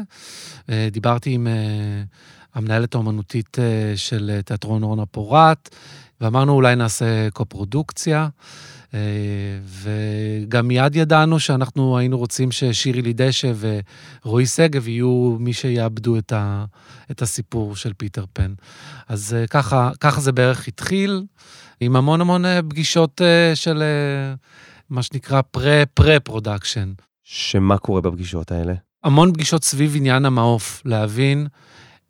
uh, 0.61 0.71
דיברתי 0.91 1.31
עם 1.31 1.47
uh, 1.47 2.07
המנהלת 2.55 2.95
האומנותית 2.95 3.59
של 3.97 4.41
תיאטרון 4.45 4.83
אורנה 4.83 5.07
פורט, 5.07 5.69
ואמרנו 6.21 6.53
אולי 6.53 6.77
נעשה 6.77 7.31
קופרודוקציה. 7.31 8.29
אה, 8.95 9.01
וגם 9.65 10.69
מיד 10.69 10.97
ידענו 10.97 11.41
שאנחנו 11.41 11.99
היינו 11.99 12.19
רוצים 12.19 12.53
ששירי 12.53 13.03
לידשא 13.03 13.53
ורועי 14.25 14.47
שגב 14.47 14.89
יהיו 14.89 15.37
מי 15.41 15.53
שיעבדו 15.53 16.19
את, 16.19 16.33
ה, 16.33 16.65
את 17.11 17.23
הסיפור 17.23 17.77
של 17.77 17.93
פיטר 17.93 18.25
פן. 18.33 18.55
אז 19.09 19.35
אה, 19.35 19.47
ככה, 19.47 19.91
ככה 20.01 20.21
זה 20.21 20.33
בערך 20.33 20.69
התחיל, 20.69 21.25
עם 21.81 21.97
המון 21.97 22.21
המון 22.21 22.45
אה, 22.45 22.61
פגישות 22.63 23.21
של 23.55 23.83
מה 24.91 25.03
שנקרא 25.03 25.41
pre-pre-production. 25.50 26.93
שמה 27.25 27.79
קורה 27.79 28.01
בפגישות 28.01 28.53
האלה? 28.53 28.75
המון 29.05 29.33
פגישות 29.33 29.65
סביב 29.65 29.97
עניין 29.97 30.25
המעוף, 30.25 30.83
להבין 30.85 31.47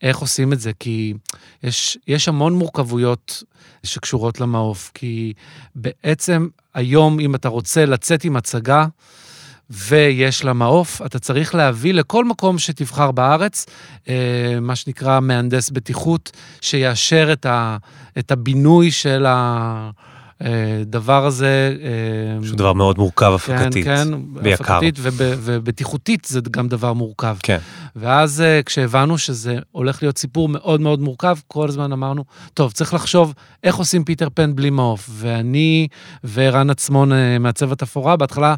איך 0.03 0.19
עושים 0.19 0.53
את 0.53 0.61
זה, 0.61 0.71
כי 0.81 1.15
יש, 1.63 1.99
יש 2.07 2.29
המון 2.29 2.55
מורכבויות 2.55 3.43
שקשורות 3.83 4.41
למעוף, 4.41 4.91
כי 4.95 5.33
בעצם 5.75 6.49
היום, 6.75 7.21
אם 7.21 7.35
אתה 7.35 7.49
רוצה 7.49 7.87
לצאת 7.87 8.25
עם 8.25 8.37
הצגה, 8.37 8.87
ויש 9.71 10.45
לה 10.45 10.53
מעוף, 10.53 11.03
אתה 11.07 11.19
צריך 11.19 11.55
להביא 11.55 11.95
לכל 11.95 12.25
מקום 12.25 12.59
שתבחר 12.59 13.11
בארץ, 13.11 13.67
אה, 14.09 14.59
מה 14.61 14.77
שנקרא 14.77 15.21
מהנדס 15.21 15.71
בטיחות, 15.71 16.31
שיאשר 16.61 17.33
את, 17.33 17.47
ה, 17.47 17.77
את 18.19 18.31
הבינוי 18.31 18.91
של 18.91 19.27
ה... 19.27 19.91
הדבר 20.41 21.27
הזה... 21.27 21.77
אה, 21.83 22.47
שהוא 22.47 22.59
דבר 22.59 22.73
מאוד 22.73 22.99
מורכב 22.99 23.33
הפקתית, 23.35 23.85
כן, 23.85 24.05
כן, 24.05 24.15
ויקר. 24.35 24.65
הפקתית 24.65 24.95
וב, 25.03 25.21
ובטיחותית 25.21 26.25
זה 26.25 26.41
גם 26.51 26.69
דבר 26.69 26.93
מורכב. 26.93 27.37
כן. 27.43 27.59
ואז 27.97 28.41
אה, 28.41 28.61
כשהבנו 28.67 29.19
שזה 29.19 29.59
הולך 29.73 30.03
להיות 30.03 30.19
סיפור 30.19 30.49
מאוד 30.49 30.81
מאוד 30.81 31.01
מורכב, 31.01 31.37
כל 31.47 31.69
הזמן 31.69 31.93
אמרנו, 31.93 32.25
טוב, 32.55 32.73
צריך 32.73 32.95
לחשוב 32.95 33.35
איך 33.65 33.77
עושים 33.77 34.05
פיטר 34.05 34.29
פן 34.35 34.55
בלי 34.57 34.71
מעוף. 34.71 35.11
ואני 35.13 35.89
וערן 36.25 36.71
עצמון, 36.71 37.13
אה, 37.13 37.39
מעצב 37.39 37.73
התפאורה, 37.73 38.17
בהתחלה 38.17 38.55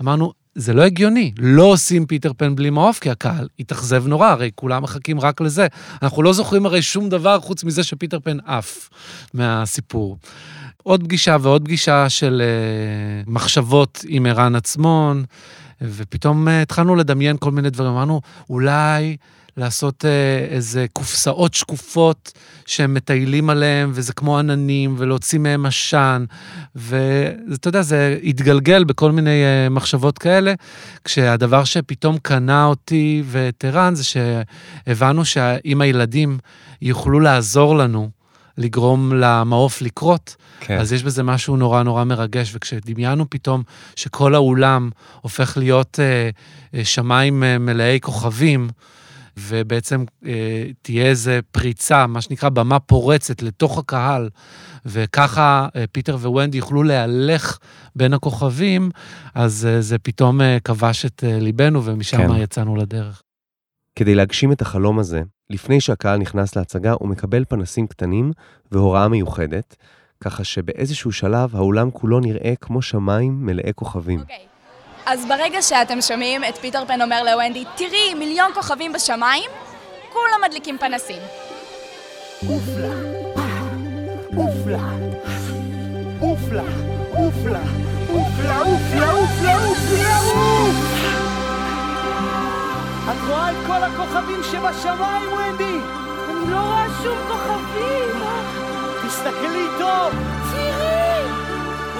אמרנו, 0.00 0.32
זה 0.54 0.72
לא 0.72 0.82
הגיוני, 0.82 1.32
לא 1.38 1.62
עושים 1.62 2.06
פיטר 2.06 2.32
פן 2.36 2.56
בלי 2.56 2.70
מעוף, 2.70 2.98
כי 2.98 3.10
הקהל 3.10 3.48
יתאכזב 3.60 4.06
נורא, 4.06 4.28
הרי 4.28 4.50
כולם 4.54 4.82
מחכים 4.82 5.20
רק 5.20 5.40
לזה. 5.40 5.66
אנחנו 6.02 6.22
לא 6.22 6.32
זוכרים 6.32 6.66
הרי 6.66 6.82
שום 6.82 7.08
דבר 7.08 7.40
חוץ 7.40 7.64
מזה 7.64 7.82
שפיטר 7.82 8.18
פן 8.20 8.36
עף 8.46 8.90
מהסיפור. 9.34 10.16
עוד 10.82 11.04
פגישה 11.04 11.36
ועוד 11.40 11.64
פגישה 11.64 12.08
של 12.08 12.42
uh, 13.26 13.30
מחשבות 13.30 14.04
עם 14.08 14.26
ערן 14.26 14.54
עצמון, 14.54 15.24
ופתאום 15.80 16.48
uh, 16.48 16.50
התחלנו 16.50 16.96
לדמיין 16.96 17.36
כל 17.40 17.50
מיני 17.50 17.70
דברים. 17.70 17.90
אמרנו, 17.90 18.20
אולי 18.50 19.16
לעשות 19.56 20.04
uh, 20.04 20.52
איזה 20.54 20.86
קופסאות 20.92 21.54
שקופות 21.54 22.32
שהם 22.66 22.94
מטיילים 22.94 23.50
עליהם, 23.50 23.90
וזה 23.94 24.12
כמו 24.12 24.38
עננים, 24.38 24.94
ולהוציא 24.98 25.38
מהם 25.38 25.66
עשן, 25.66 26.24
ואתה 26.74 27.68
יודע, 27.68 27.82
זה 27.82 28.18
התגלגל 28.22 28.84
בכל 28.84 29.12
מיני 29.12 29.42
מחשבות 29.70 30.18
כאלה, 30.18 30.54
כשהדבר 31.04 31.64
שפתאום 31.64 32.18
קנה 32.22 32.64
אותי 32.64 33.22
ואת 33.26 33.64
ערן 33.64 33.94
זה 33.94 34.04
שהבנו 34.04 35.24
שאם 35.24 35.80
הילדים 35.80 36.38
יוכלו 36.82 37.20
לעזור 37.20 37.76
לנו, 37.76 38.21
לגרום 38.58 39.12
למעוף 39.14 39.82
לקרות, 39.82 40.36
כן. 40.60 40.78
אז 40.78 40.92
יש 40.92 41.02
בזה 41.02 41.22
משהו 41.22 41.56
נורא 41.56 41.82
נורא 41.82 42.04
מרגש. 42.04 42.52
וכשדמיינו 42.54 43.30
פתאום 43.30 43.62
שכל 43.96 44.34
האולם 44.34 44.90
הופך 45.20 45.56
להיות 45.56 46.00
אה, 46.00 46.30
אה, 46.74 46.84
שמיים 46.84 47.44
אה, 47.44 47.58
מלאי 47.58 47.98
כוכבים, 48.02 48.68
ובעצם 49.36 50.04
אה, 50.26 50.64
תהיה 50.82 51.06
איזו 51.06 51.30
פריצה, 51.50 52.06
מה 52.06 52.20
שנקרא 52.20 52.48
במה 52.48 52.78
פורצת 52.78 53.42
לתוך 53.42 53.78
הקהל, 53.78 54.28
וככה 54.86 55.68
אה, 55.76 55.84
פיטר 55.92 56.16
וונדי 56.16 56.58
יוכלו 56.58 56.82
להלך 56.82 57.58
בין 57.96 58.14
הכוכבים, 58.14 58.90
אז 59.34 59.68
אה, 59.70 59.80
זה 59.80 59.98
פתאום 59.98 60.40
אה, 60.40 60.58
כבש 60.64 61.06
את 61.06 61.24
אה, 61.26 61.38
ליבנו, 61.40 61.84
ומשם 61.84 62.28
כן. 62.28 62.36
יצאנו 62.36 62.76
לדרך. 62.76 63.22
כדי 63.96 64.14
להגשים 64.14 64.52
את 64.52 64.62
החלום 64.62 64.98
הזה, 64.98 65.22
לפני 65.50 65.80
שהקהל 65.80 66.18
נכנס 66.18 66.56
להצגה, 66.56 66.92
הוא 66.92 67.08
מקבל 67.08 67.44
פנסים 67.44 67.86
קטנים 67.86 68.32
והוראה 68.72 69.08
מיוחדת, 69.08 69.76
ככה 70.24 70.44
שבאיזשהו 70.44 71.12
שלב 71.12 71.56
האולם 71.56 71.90
כולו 71.90 72.20
נראה 72.20 72.52
כמו 72.60 72.82
שמיים 72.82 73.46
מלאי 73.46 73.72
כוכבים. 73.74 74.20
אוקיי, 74.20 74.36
okay. 74.36 74.52
אז 75.06 75.26
ברגע 75.28 75.62
שאתם 75.62 76.00
שומעים 76.00 76.44
את 76.44 76.56
פיטר 76.56 76.84
פן 76.86 77.02
אומר 77.02 77.22
לוונדי, 77.22 77.64
תראי, 77.76 78.14
מיליון 78.14 78.50
כוכבים 78.54 78.92
בשמיים, 78.92 79.50
כולם 80.12 80.40
מדליקים 80.48 80.78
פנסים. 80.78 81.22
אופלה, 82.48 82.94
אופלה, 84.36 84.90
אופלה, 86.20 86.62
אופלה, 86.62 86.62
אופלה, 87.14 87.62
אופלה, 88.08 88.60
אופלה, 88.60 89.12
אופלה, 89.12 89.58
אופלה. 89.58 90.91
את 93.10 93.16
רואה 93.28 93.50
את 93.50 93.56
כל 93.66 93.82
הכוכבים 93.82 94.40
שבשמיים, 94.42 95.32
ונדי? 95.32 95.78
אני 96.30 96.50
לא 96.50 96.56
רואה 96.56 96.86
שום 97.02 97.18
כוכבים. 97.28 98.22
תסתכלי 99.06 99.66
טוב. 99.78 100.12
תראי! 100.52 101.24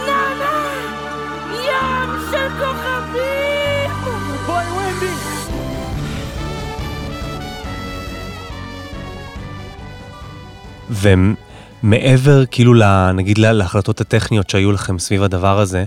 נאנה! 0.07 0.73
ים 1.53 2.11
של 2.31 2.49
כוכבים! 2.49 3.91
בואי, 4.47 4.65
ונדי! 4.67 5.15
ומעבר, 11.83 12.47
כאילו, 12.47 12.75
נגיד 13.15 13.39
להחלטות 13.39 14.01
הטכניות 14.01 14.51
שהיו 14.51 14.73
לכם 14.73 14.99
סביב 14.99 15.23
הדבר 15.23 15.61
הזה, 15.61 15.85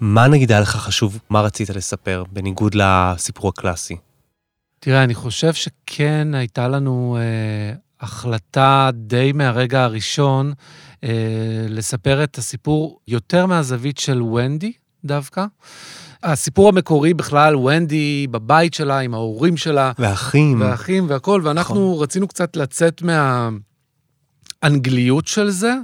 מה 0.00 0.28
נגיד 0.28 0.52
היה 0.52 0.60
לך 0.60 0.76
חשוב, 0.76 1.18
מה 1.30 1.40
רצית 1.40 1.70
לספר, 1.70 2.24
בניגוד 2.32 2.74
לסיפור 2.74 3.48
הקלאסי? 3.48 4.05
תראה, 4.80 5.04
אני 5.04 5.14
חושב 5.14 5.54
שכן 5.54 6.28
הייתה 6.34 6.68
לנו 6.68 7.16
אה, 7.20 7.74
החלטה 8.00 8.90
די 8.94 9.32
מהרגע 9.34 9.84
הראשון 9.84 10.52
אה, 11.04 11.10
לספר 11.68 12.24
את 12.24 12.38
הסיפור 12.38 13.00
יותר 13.08 13.46
מהזווית 13.46 13.98
של 13.98 14.22
ונדי 14.22 14.72
דווקא. 15.04 15.44
הסיפור 16.22 16.68
המקורי 16.68 17.14
בכלל, 17.14 17.56
ונדי 17.56 18.26
בבית 18.30 18.74
שלה, 18.74 18.98
עם 18.98 19.14
ההורים 19.14 19.56
שלה. 19.56 19.92
ואחים. 19.98 20.60
ואחים 20.60 21.06
והכול, 21.08 21.46
ואנחנו 21.46 21.92
נכון. 21.92 22.02
רצינו 22.02 22.28
קצת 22.28 22.56
לצאת 22.56 23.02
מהאנגליות 24.62 25.26
של 25.26 25.50
זה, 25.50 25.74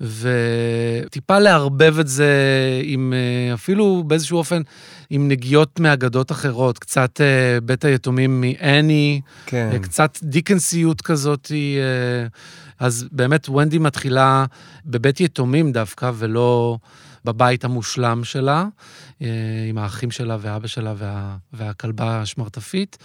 וטיפה 0.00 1.38
לערבב 1.38 1.98
את 1.98 2.08
זה 2.08 2.30
עם, 2.82 3.12
אה, 3.16 3.54
אפילו 3.54 4.04
באיזשהו 4.06 4.38
אופן, 4.38 4.62
עם 5.10 5.28
נגיעות 5.28 5.80
מאגדות 5.80 6.32
אחרות, 6.32 6.78
קצת 6.78 7.20
אה, 7.20 7.60
בית 7.60 7.84
היתומים 7.84 8.40
מאני, 8.40 9.20
כן. 9.46 9.70
אה, 9.72 9.78
קצת 9.78 10.18
דיקנסיות 10.22 11.00
כזאת. 11.00 11.52
אה, 11.54 12.26
אז 12.78 13.06
באמת 13.12 13.48
ונדי 13.48 13.78
מתחילה 13.78 14.44
בבית 14.86 15.20
יתומים 15.20 15.72
דווקא, 15.72 16.10
ולא 16.14 16.78
בבית 17.24 17.64
המושלם 17.64 18.24
שלה, 18.24 18.64
אה, 19.22 19.28
עם 19.68 19.78
האחים 19.78 20.10
שלה 20.10 20.36
ואבא 20.40 20.66
שלה 20.66 20.94
וה, 20.96 21.36
והכלבה 21.52 22.20
השמרטפית. 22.20 22.98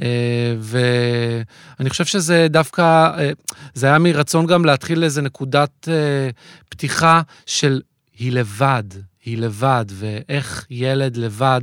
אה, 0.00 0.56
ואני 0.58 1.90
חושב 1.90 2.04
שזה 2.04 2.46
דווקא, 2.50 2.82
אה, 2.82 3.30
זה 3.74 3.86
היה 3.86 3.98
מרצון 3.98 4.46
גם 4.46 4.64
להתחיל 4.64 5.04
איזה 5.04 5.22
נקודת 5.22 5.88
אה, 5.88 6.30
פתיחה 6.68 7.22
של 7.46 7.80
היא 8.18 8.32
לבד, 8.32 8.84
היא 9.24 9.38
לבד, 9.38 9.84
ואיך 9.88 10.66
ילד 10.70 11.16
לבד. 11.16 11.62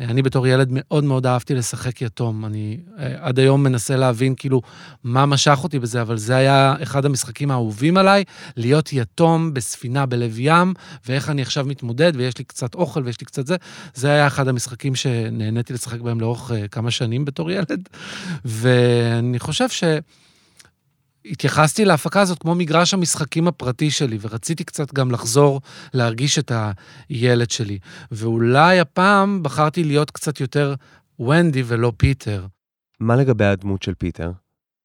אני 0.00 0.22
בתור 0.22 0.46
ילד 0.46 0.68
מאוד 0.70 1.04
מאוד 1.04 1.26
אהבתי 1.26 1.54
לשחק 1.54 2.02
יתום. 2.02 2.44
אני 2.44 2.80
אה, 2.98 3.14
עד 3.20 3.38
היום 3.38 3.62
מנסה 3.62 3.96
להבין 3.96 4.34
כאילו 4.36 4.62
מה 5.04 5.26
משך 5.26 5.58
אותי 5.62 5.78
בזה, 5.78 6.02
אבל 6.02 6.16
זה 6.16 6.36
היה 6.36 6.74
אחד 6.82 7.04
המשחקים 7.04 7.50
האהובים 7.50 7.96
עליי, 7.96 8.24
להיות 8.56 8.92
יתום 8.92 9.54
בספינה 9.54 10.06
בלב 10.06 10.38
ים, 10.38 10.74
ואיך 11.08 11.30
אני 11.30 11.42
עכשיו 11.42 11.64
מתמודד, 11.64 12.12
ויש 12.16 12.38
לי 12.38 12.44
קצת 12.44 12.74
אוכל 12.74 13.02
ויש 13.04 13.20
לי 13.20 13.26
קצת 13.26 13.46
זה. 13.46 13.56
זה 13.94 14.10
היה 14.10 14.26
אחד 14.26 14.48
המשחקים 14.48 14.94
שנהניתי 14.94 15.72
לשחק 15.72 16.00
בהם 16.00 16.20
לאורך 16.20 16.50
אה, 16.50 16.68
כמה 16.68 16.90
שנים 16.90 17.24
בתור 17.24 17.50
ילד. 17.50 17.88
ואני 18.44 19.38
חושב 19.38 19.68
ש... 19.68 19.84
התייחסתי 21.30 21.84
להפקה 21.84 22.20
הזאת 22.20 22.38
כמו 22.38 22.54
מגרש 22.54 22.94
המשחקים 22.94 23.48
הפרטי 23.48 23.90
שלי, 23.90 24.18
ורציתי 24.20 24.64
קצת 24.64 24.94
גם 24.94 25.10
לחזור 25.10 25.60
להרגיש 25.94 26.38
את 26.38 26.52
הילד 27.08 27.50
שלי. 27.50 27.78
ואולי 28.10 28.80
הפעם 28.80 29.42
בחרתי 29.42 29.84
להיות 29.84 30.10
קצת 30.10 30.40
יותר 30.40 30.74
ונדי 31.20 31.62
ולא 31.66 31.92
פיטר. 31.96 32.46
מה 33.00 33.16
לגבי 33.16 33.44
הדמות 33.44 33.82
של 33.82 33.94
פיטר? 33.94 34.32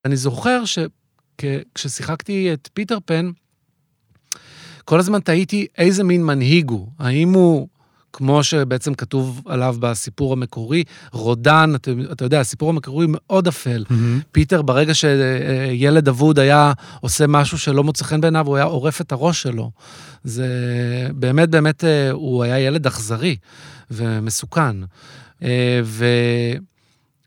אני 0.06 0.16
זוכר 0.16 0.64
שכששיחקתי 0.66 2.54
את 2.54 2.70
פיטר 2.74 2.98
פן, 3.06 3.32
כל 4.86 5.00
הזמן 5.00 5.20
תהיתי 5.20 5.68
איזה 5.78 6.04
מין 6.04 6.26
מנהיג 6.26 6.70
הוא. 6.70 6.88
האם 7.00 7.34
הוא 7.34 7.68
כמו 8.14 8.44
שבעצם 8.44 8.94
כתוב 8.94 9.42
עליו 9.46 9.76
בסיפור 9.80 10.34
המקורי, 10.34 10.84
רודן, 11.12 11.72
אתה, 11.76 11.92
אתה 12.12 12.26
יודע, 12.26 12.40
הסיפור 12.40 12.70
המקורי 12.70 13.06
מאוד 13.10 13.48
אפל. 13.48 13.86
Mm-hmm. 13.88 13.94
פיטר, 14.32 14.62
ברגע 14.62 14.94
שילד 14.94 16.08
אבוד 16.08 16.40
היה 16.40 16.74
עושה 17.00 17.28
משהו 17.28 17.60
שלא 17.60 17.84
מוצא 17.84 18.06
חן 18.06 18.22
בעיניו, 18.22 18.48
הוא 18.48 18.56
היה 18.56 18.66
עורף 18.66 19.02
את 19.02 19.12
הראש 19.12 19.42
שלו. 19.42 19.72
זה 20.24 20.48
באמת, 21.16 21.50
באמת, 21.50 21.84
הוא 22.12 22.44
היה 22.44 22.60
ילד 22.60 22.88
אכזרי 22.88 23.36
ומסוכן. 23.92 24.76
ו... 25.84 26.06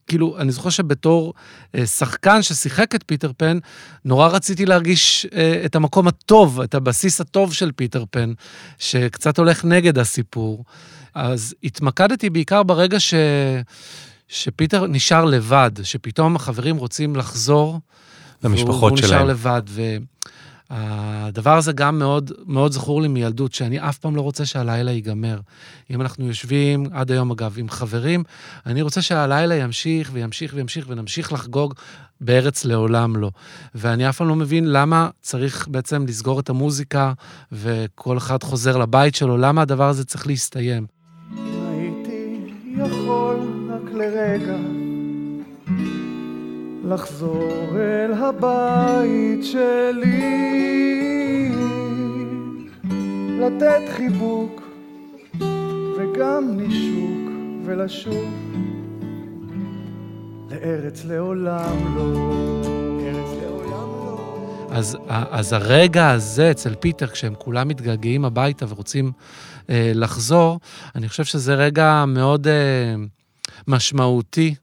כאילו, 0.06 0.38
אני 0.38 0.52
זוכר 0.52 0.70
שבתור 0.70 1.34
אה, 1.75 1.87
שחקן 1.87 2.42
ששיחק 2.42 2.94
את 2.94 3.04
פיטר 3.06 3.32
פן, 3.37 3.58
נורא 4.04 4.28
רציתי 4.28 4.66
להרגיש 4.66 5.26
אה, 5.34 5.62
את 5.64 5.76
המקום 5.76 6.08
הטוב, 6.08 6.61
את 6.61 6.75
הבסיס 6.75 7.20
הטוב 7.20 7.52
של 7.54 7.73
פיטר 7.73 8.04
פן, 8.11 8.32
שקצת 8.78 9.38
הולך 9.38 9.64
נגד 9.64 9.99
הסיפור. 9.99 10.64
אז 11.14 11.54
התמקדתי 11.64 12.30
בעיקר 12.30 12.62
ברגע 12.62 13.00
ש... 13.00 13.14
שפיטר 14.28 14.87
נשאר 14.87 15.25
לבד, 15.25 15.70
שפתאום 15.82 16.37
החברים 16.37 16.76
רוצים 16.76 17.16
לחזור. 17.16 17.80
למשפחות 18.44 18.96
שלהם. 18.96 19.11
והוא 19.11 19.20
נשאר 19.20 19.25
לבד. 19.25 19.62
ו... 19.68 19.96
הדבר 20.71 21.56
הזה 21.56 21.73
גם 21.73 21.99
מאוד, 21.99 22.33
מאוד 22.47 22.73
זכור 22.73 23.02
לי 23.02 23.09
מילדות, 23.09 23.54
שאני 23.54 23.88
אף 23.88 23.99
פעם 23.99 24.16
לא 24.16 24.21
רוצה 24.21 24.47
שהלילה 24.47 24.90
ייגמר. 24.90 25.40
אם 25.90 26.00
אנחנו 26.00 26.26
יושבים, 26.26 26.87
עד 26.92 27.11
היום 27.11 27.30
אגב, 27.30 27.54
עם 27.59 27.68
חברים, 27.68 28.23
אני 28.66 28.83
רוצה 28.83 29.02
שהלילה 29.02 29.54
ימשיך 29.54 30.11
וימשיך 30.12 30.52
וימשיך 30.54 30.87
ונמשיך 30.88 31.32
לחגוג 31.32 31.75
בארץ 32.21 32.65
לעולם 32.65 33.17
לא. 33.17 33.30
ואני 33.75 34.08
אף 34.08 34.17
פעם 34.17 34.28
לא 34.28 34.36
מבין 34.36 34.73
למה 34.73 35.08
צריך 35.21 35.69
בעצם 35.69 36.06
לסגור 36.06 36.41
את 36.41 36.50
המוזיקה 36.50 37.12
וכל 37.52 38.19
אחד 38.19 38.43
חוזר 38.43 38.76
לבית 38.76 39.15
שלו, 39.15 39.36
למה 39.36 39.62
הדבר 39.62 39.88
הזה 39.88 40.04
צריך 40.04 40.26
להסתיים. 40.26 40.86
הייתי 41.69 42.47
יכול 42.76 43.36
רק 43.71 43.93
לרגע 43.95 44.56
לחזור 46.88 47.76
אל 47.76 48.12
הבית 48.12 49.44
שלי, 49.44 50.73
לתת 53.40 53.82
חיבוק 53.97 54.62
וגם 55.99 56.56
נישוק 56.56 57.30
ולשוב 57.64 58.25
לארץ 60.50 61.04
לעולם 61.04 61.97
לא. 61.97 62.34
לעולם 63.42 63.88
לא. 63.88 64.66
אז, 64.70 64.97
אז 65.08 65.52
הרגע 65.52 66.10
הזה 66.10 66.50
אצל 66.50 66.75
פיטר, 66.75 67.06
כשהם 67.06 67.34
כולם 67.38 67.68
מתגעגעים 67.68 68.25
הביתה 68.25 68.66
ורוצים 68.68 69.12
אה, 69.70 69.92
לחזור, 69.94 70.60
אני 70.94 71.08
חושב 71.08 71.25
שזה 71.25 71.54
רגע 71.54 72.04
מאוד 72.06 72.47
אה, 72.47 72.94
משמעותי 73.68 74.54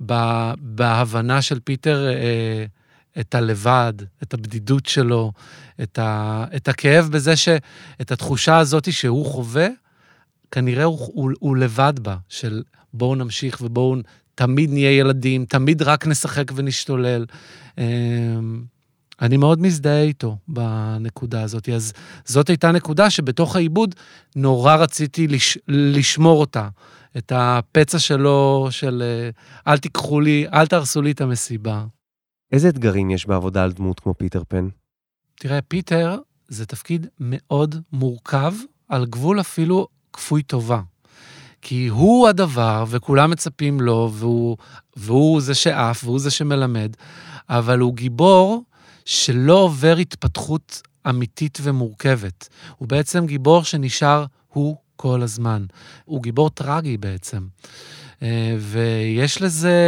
בהבנה 0.00 1.42
של 1.42 1.60
פיטר 1.60 2.08
אה, 2.08 2.64
את 3.20 3.34
הלבד, 3.34 3.92
את 4.22 4.34
הבדידות 4.34 4.86
שלו, 4.86 5.32
את, 5.82 5.98
ה, 5.98 6.44
את 6.56 6.68
הכאב 6.68 7.08
בזה 7.10 7.36
ש... 7.36 7.48
את 8.00 8.12
התחושה 8.12 8.58
הזאת 8.58 8.92
שהוא 8.92 9.26
חווה, 9.26 9.68
כנראה 10.50 10.84
הוא, 10.84 10.98
הוא, 11.12 11.30
הוא 11.38 11.56
לבד 11.56 11.92
בה, 12.02 12.16
של 12.28 12.62
בואו 12.94 13.14
נמשיך 13.14 13.60
ובואו 13.60 13.96
תמיד 14.34 14.70
נהיה 14.70 14.98
ילדים, 14.98 15.44
תמיד 15.44 15.82
רק 15.82 16.06
נשחק 16.06 16.52
ונשתולל. 16.54 17.26
אה, 17.78 17.84
אני 19.22 19.36
מאוד 19.36 19.60
מזדהה 19.60 20.02
איתו 20.02 20.36
בנקודה 20.48 21.42
הזאת. 21.42 21.68
אז 21.68 21.92
זאת 22.24 22.48
הייתה 22.48 22.72
נקודה 22.72 23.10
שבתוך 23.10 23.56
העיבוד 23.56 23.94
נורא 24.36 24.76
רציתי 24.76 25.28
לש, 25.28 25.58
לשמור 25.68 26.40
אותה. 26.40 26.68
את 27.16 27.32
הפצע 27.34 27.98
שלו, 27.98 28.68
של 28.70 29.02
אל 29.66 29.78
תיקחו 29.78 30.20
לי, 30.20 30.46
אל 30.52 30.66
תהרסו 30.66 31.02
לי 31.02 31.10
את 31.10 31.20
המסיבה. 31.20 31.84
איזה 32.52 32.68
אתגרים 32.68 33.10
יש 33.10 33.26
בעבודה 33.26 33.64
על 33.64 33.72
דמות 33.72 34.00
כמו 34.00 34.14
פיטר 34.14 34.42
פן? 34.48 34.68
תראה, 35.34 35.62
פיטר 35.62 36.18
זה 36.48 36.66
תפקיד 36.66 37.06
מאוד 37.20 37.74
מורכב, 37.92 38.54
על 38.88 39.06
גבול 39.06 39.40
אפילו 39.40 39.88
כפוי 40.12 40.42
טובה. 40.42 40.80
כי 41.62 41.86
הוא 41.86 42.28
הדבר, 42.28 42.84
וכולם 42.88 43.30
מצפים 43.30 43.80
לו, 43.80 44.10
והוא, 44.14 44.56
והוא 44.96 45.40
זה 45.40 45.54
שעף, 45.54 46.04
והוא 46.04 46.18
זה 46.18 46.30
שמלמד, 46.30 46.96
אבל 47.48 47.78
הוא 47.78 47.94
גיבור 47.94 48.64
שלא 49.04 49.54
עובר 49.54 49.96
התפתחות 49.96 50.82
אמיתית 51.08 51.58
ומורכבת. 51.62 52.48
הוא 52.76 52.88
בעצם 52.88 53.26
גיבור 53.26 53.64
שנשאר 53.64 54.24
הוא 54.48 54.76
כל 55.00 55.22
הזמן. 55.22 55.64
הוא 56.04 56.22
גיבור 56.22 56.50
טרגי 56.50 56.96
בעצם. 56.96 57.46
אה, 58.22 58.56
ויש 58.58 59.42
לזה... 59.42 59.78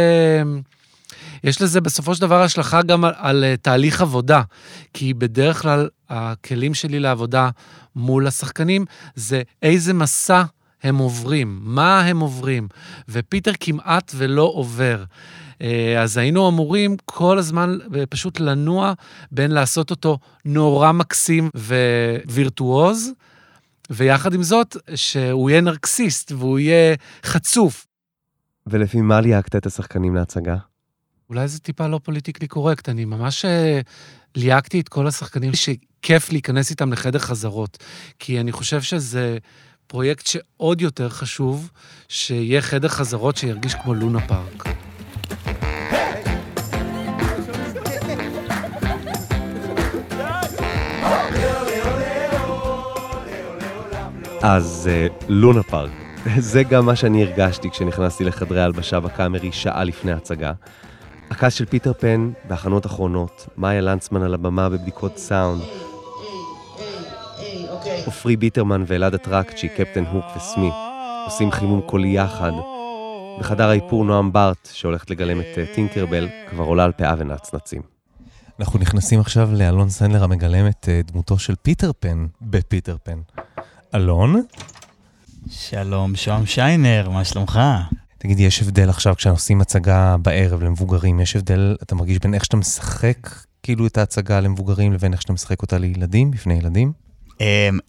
יש 1.43 1.61
לזה 1.61 1.81
בסופו 1.81 2.15
של 2.15 2.21
דבר 2.21 2.41
השלכה 2.41 2.81
גם 2.81 3.05
על, 3.05 3.13
על 3.17 3.43
אה, 3.43 3.57
תהליך 3.57 4.01
עבודה, 4.01 4.41
כי 4.93 5.13
בדרך 5.13 5.61
כלל 5.61 5.89
הכלים 6.09 6.73
שלי 6.73 6.99
לעבודה 6.99 7.49
מול 7.95 8.27
השחקנים 8.27 8.85
זה 9.15 9.41
איזה 9.61 9.93
מסע 9.93 10.43
הם 10.83 10.97
עוברים, 10.97 11.59
מה 11.61 12.01
הם 12.01 12.19
עוברים, 12.19 12.67
ופיטר 13.09 13.51
כמעט 13.59 14.11
ולא 14.15 14.51
עובר. 14.55 15.03
אה, 15.61 16.01
אז 16.01 16.17
היינו 16.17 16.49
אמורים 16.49 16.97
כל 17.05 17.37
הזמן 17.37 17.77
פשוט 18.09 18.39
לנוע 18.39 18.93
בין 19.31 19.51
לעשות 19.51 19.91
אותו 19.91 20.17
נורא 20.45 20.91
מקסים 20.91 21.49
ווירטואוז, 22.25 23.11
ויחד 23.89 24.33
עם 24.33 24.43
זאת, 24.43 24.77
שהוא 24.95 25.49
יהיה 25.49 25.61
נרקסיסט 25.61 26.31
והוא 26.31 26.59
יהיה 26.59 26.95
חצוף. 27.25 27.87
ולפי 28.67 29.01
מה 29.01 29.21
ליהקת 29.21 29.55
את 29.55 29.65
השחקנים 29.65 30.15
להצגה? 30.15 30.57
אולי 31.29 31.47
זה 31.47 31.59
טיפה 31.59 31.87
לא 31.87 31.99
politically 32.03 32.47
correct, 32.47 32.89
אני 32.89 33.05
ממש 33.05 33.45
אה, 33.45 33.81
ליהקתי 34.35 34.79
את 34.79 34.89
כל 34.89 35.07
השחקנים 35.07 35.51
שכיף 35.53 36.31
להיכנס 36.31 36.71
איתם 36.71 36.93
לחדר 36.93 37.19
חזרות, 37.19 37.77
כי 38.19 38.39
אני 38.39 38.51
חושב 38.51 38.81
שזה 38.81 39.37
פרויקט 39.87 40.27
שעוד 40.27 40.81
יותר 40.81 41.09
חשוב, 41.09 41.71
שיהיה 42.07 42.61
חדר 42.61 42.87
חזרות 42.87 43.37
שירגיש 43.37 43.75
כמו 43.75 43.93
לונה 43.93 44.27
פארק. 44.27 44.63
אז 54.45 54.89
לונה 55.27 55.63
פארק. 55.63 55.91
זה 56.51 56.63
גם 56.63 56.85
מה 56.85 56.95
שאני 56.95 57.23
הרגשתי 57.23 57.69
כשנכנסתי 57.69 58.23
לחדרי 58.23 58.61
ההלבשה 58.61 58.99
בקאמרי 58.99 59.51
שעה 59.51 59.83
לפני 59.83 60.11
ההצגה. 60.11 60.53
ה 61.29 61.34
cast 61.34 61.53
של 61.53 61.65
פיטר 61.65 61.93
פן 61.93 62.31
בהכנות 62.47 62.85
אחרונות, 62.85 63.47
מאיה 63.57 63.81
לנצמן 63.81 64.21
על 64.21 64.33
הבמה 64.33 64.69
בבדיקות 64.69 65.17
סאונד. 65.17 65.61
עופרי 68.05 68.35
ביטרמן 68.35 68.83
ואלעד 68.87 69.13
אטרקצ'י, 69.13 69.69
קפטן 69.69 70.05
הוק 70.05 70.25
וסמי, 70.37 70.71
עושים 71.25 71.51
חימום 71.51 71.81
קולי 71.81 72.07
יחד. 72.07 72.51
בחדר 73.39 73.69
האיפור 73.69 74.05
נועם 74.05 74.33
בארט, 74.33 74.69
שהולכת 74.73 75.09
לגלם 75.09 75.39
את 75.41 75.57
אה, 75.57 75.65
טינקרבל, 75.75 76.27
כבר 76.49 76.63
עולה 76.63 76.83
על 76.83 76.91
פאה 76.91 77.15
ונצנצים. 77.17 77.81
אנחנו 78.59 78.79
נכנסים 78.79 79.19
עכשיו 79.19 79.49
לאלון 79.53 79.89
סנדלר 79.89 80.23
המגלם 80.23 80.67
את 80.67 80.89
אה, 80.89 81.01
דמותו 81.11 81.39
של 81.39 81.55
פיטר 81.55 81.91
פן 81.99 82.25
בפיטר 82.41 82.95
פן. 83.03 83.19
אלון? 83.95 84.41
שלום, 85.49 86.15
שוהם 86.15 86.45
שיינר, 86.45 87.09
מה 87.09 87.25
שלומך? 87.25 87.59
תגיד, 88.17 88.39
יש 88.39 88.61
הבדל 88.61 88.89
עכשיו 88.89 89.15
כשעושים 89.15 89.61
הצגה 89.61 90.17
בערב 90.17 90.63
למבוגרים, 90.63 91.19
יש 91.19 91.35
הבדל, 91.35 91.75
אתה 91.83 91.95
מרגיש 91.95 92.19
בין 92.19 92.33
איך 92.33 92.45
שאתה 92.45 92.57
משחק 92.57 93.29
כאילו 93.63 93.87
את 93.87 93.97
ההצגה 93.97 94.39
למבוגרים 94.39 94.93
לבין 94.93 95.13
איך 95.13 95.21
שאתה 95.21 95.33
משחק 95.33 95.61
אותה 95.61 95.77
לילדים, 95.77 96.31
בפני 96.31 96.53
ילדים? 96.53 96.91
Um, 97.29 97.35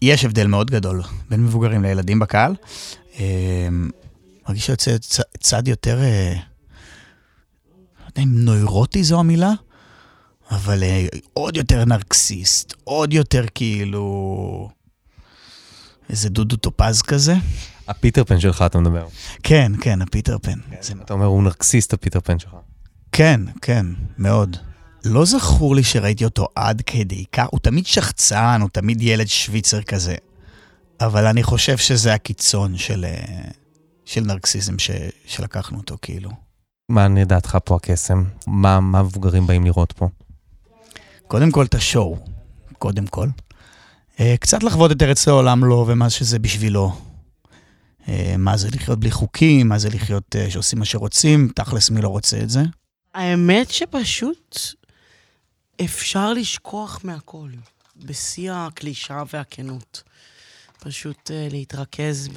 יש 0.01 0.25
הבדל 0.25 0.47
מאוד 0.47 0.71
גדול 0.71 1.01
בין 1.29 1.43
מבוגרים 1.43 1.81
לילדים 1.81 2.19
בקהל. 2.19 2.55
Um, 3.13 3.19
מרגיש 4.47 4.65
שיוצא 4.65 4.97
צד 5.39 5.67
יותר, 5.67 5.99
uh, 5.99 6.37
לא 7.99 8.05
יודע 8.07 8.21
אם 8.21 8.45
נוירוטי 8.45 9.03
זו 9.03 9.19
המילה, 9.19 9.51
אבל 10.51 10.83
uh, 10.83 11.17
עוד 11.33 11.57
יותר 11.57 11.85
נרקסיסט, 11.85 12.73
עוד 12.83 13.13
יותר 13.13 13.45
כאילו... 13.55 14.69
איזה 16.09 16.29
דודו 16.29 16.55
טופז 16.55 17.01
כזה. 17.01 17.35
הפיטר 17.87 18.23
פן 18.23 18.39
שלך, 18.39 18.61
אתה 18.65 18.79
מדבר. 18.79 19.07
כן, 19.43 19.71
כן, 19.81 20.01
הפיטר 20.01 20.37
פן. 20.41 20.59
כן, 20.69 20.77
זה... 20.81 20.93
אתה 21.05 21.13
אומר, 21.13 21.25
הוא 21.25 21.43
נרקסיסט, 21.43 21.93
הפיטר 21.93 22.19
פן 22.19 22.39
שלך. 22.39 22.55
כן, 23.11 23.41
כן, 23.61 23.85
מאוד. 24.17 24.57
לא 25.05 25.25
זכור 25.25 25.75
לי 25.75 25.83
שראיתי 25.83 26.25
אותו 26.25 26.47
עד 26.55 26.81
כדי 26.85 27.23
כך, 27.31 27.45
הוא 27.51 27.59
תמיד 27.59 27.85
שחצן, 27.85 28.61
הוא 28.61 28.69
תמיד 28.69 29.01
ילד 29.01 29.27
שוויצר 29.27 29.81
כזה. 29.81 30.15
אבל 31.01 31.27
אני 31.27 31.43
חושב 31.43 31.77
שזה 31.77 32.13
הקיצון 32.13 32.77
של, 32.77 33.05
אה, 33.05 33.41
של 34.05 34.21
נרקסיזם 34.21 34.79
ש, 34.79 34.91
שלקחנו 35.25 35.77
אותו, 35.77 35.97
כאילו. 36.01 36.31
מה 36.89 37.07
לדעתך 37.07 37.57
פה 37.65 37.75
הקסם? 37.75 38.23
מה, 38.47 38.79
מה 38.79 39.03
מבוגרים 39.03 39.47
באים 39.47 39.65
לראות 39.65 39.91
פה? 39.91 40.09
קודם 41.27 41.51
כל 41.51 41.65
את 41.65 41.75
השואו, 41.75 42.17
קודם 42.79 43.07
כל. 43.07 43.27
אה, 44.19 44.35
קצת 44.39 44.63
לחוות 44.63 44.91
את 44.91 45.01
ארץ 45.01 45.27
לעולם 45.27 45.63
לו 45.63 45.85
ומה 45.87 46.09
שזה 46.09 46.39
בשבילו. 46.39 47.01
אה, 48.07 48.35
מה 48.37 48.57
זה 48.57 48.67
לחיות 48.73 48.99
בלי 48.99 49.11
חוקים, 49.11 49.67
מה 49.67 49.77
זה 49.77 49.89
לחיות 49.89 50.35
שעושים 50.49 50.79
מה 50.79 50.85
שרוצים, 50.85 51.51
תכלס 51.55 51.89
מי 51.89 52.01
לא 52.01 52.07
רוצה 52.07 52.39
את 52.39 52.49
זה. 52.49 52.61
האמת 53.13 53.71
שפשוט 53.71 54.59
אפשר 55.85 56.33
לשכוח 56.33 56.99
מהכל, 57.03 57.49
בשיא 57.95 58.51
הקלישה 58.53 59.23
והכנות. 59.33 60.03
פשוט 60.79 61.31
להתרכז 61.51 62.29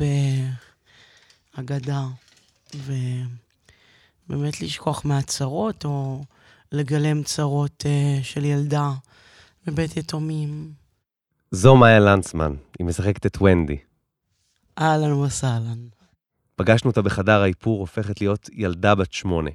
בהגדה, 1.57 2.05
ובאמת 2.75 4.61
לשכוח 4.61 5.05
מהצרות, 5.05 5.85
או 5.85 6.25
לגלם 6.73 7.23
צרות 7.23 7.85
של 8.23 8.45
ילדה 8.45 8.91
בבית 9.67 9.97
יתומים. 9.97 10.73
זו 11.51 11.77
מאיה 11.77 11.99
לנצמן, 11.99 12.55
היא 12.79 12.87
משחקת 12.87 13.27
את 13.27 13.43
ונדי. 13.43 13.77
אהלן 14.79 15.13
וסהלן. 15.13 15.79
פגשנו 16.57 16.91
אותה 16.91 17.03
בחדר 17.03 17.43
האיפור, 17.43 17.81
הופכת 17.81 18.21
להיות 18.21 18.49
ילדה 18.53 18.95
בת 18.95 19.13
שמונה. 19.13 19.51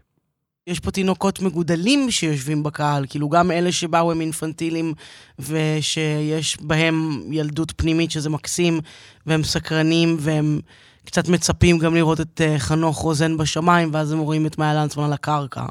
יש 0.67 0.79
פה 0.79 0.91
תינוקות 0.91 1.39
מגודלים 1.39 2.12
שיושבים 2.12 2.63
בקהל, 2.63 3.06
כאילו 3.10 3.29
גם 3.29 3.51
אלה 3.51 3.71
שבאו 3.71 4.12
הם 4.12 4.21
אינפנטילים 4.21 4.93
ושיש 5.39 6.58
בהם 6.62 7.23
ילדות 7.32 7.73
פנימית 7.75 8.12
שזה 8.12 8.29
מקסים, 8.29 8.79
והם 9.25 9.43
סקרנים 9.43 10.17
והם 10.19 10.60
קצת 11.06 11.27
מצפים 11.27 11.77
גם 11.77 11.95
לראות 11.95 12.21
את 12.21 12.41
uh, 12.41 12.60
חנוך 12.60 12.97
רוזן 12.97 13.38
בשמיים, 13.38 13.89
ואז 13.93 14.12
הם 14.12 14.19
רואים 14.19 14.45
את 14.45 14.58
מאיה 14.58 14.73
לנצמן 14.73 15.03
על 15.03 15.13
הקרקע. 15.13 15.65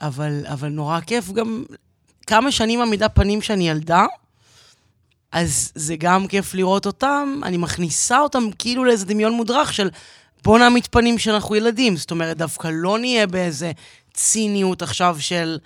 אבל, 0.00 0.44
אבל 0.46 0.68
נורא 0.68 1.00
כיף 1.00 1.32
גם 1.32 1.64
כמה 2.26 2.52
שנים 2.52 2.80
עמידה 2.80 3.08
פנים 3.08 3.42
שאני 3.42 3.68
ילדה, 3.68 4.06
אז 5.34 5.72
זה 5.74 5.96
גם 5.96 6.26
כיף 6.26 6.54
לראות 6.54 6.86
אותם, 6.86 7.40
אני 7.42 7.56
מכניסה 7.56 8.20
אותם 8.20 8.44
כאילו 8.58 8.84
לאיזה 8.84 9.06
דמיון 9.06 9.32
מודרך 9.32 9.74
של 9.74 9.90
בוא 10.44 10.58
נעמיד 10.58 10.86
פנים 10.90 11.18
שאנחנו 11.18 11.56
ילדים. 11.56 11.96
זאת 11.96 12.10
אומרת, 12.10 12.36
דווקא 12.36 12.68
לא 12.72 12.98
נהיה 12.98 13.26
באיזה 13.26 13.72
ציניות 14.12 14.82
עכשיו 14.82 15.16
של 15.20 15.58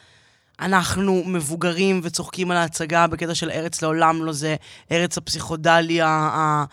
אנחנו 0.61 1.23
מבוגרים 1.27 2.01
וצוחקים 2.03 2.51
על 2.51 2.57
ההצגה 2.57 3.07
בקטע 3.07 3.35
של 3.35 3.51
ארץ 3.51 3.83
לעולם 3.83 4.25
לא 4.25 4.33
זה, 4.33 4.57
ארץ 4.93 5.19
הפסיכודליה, 5.19 6.09
ה, 6.09 6.65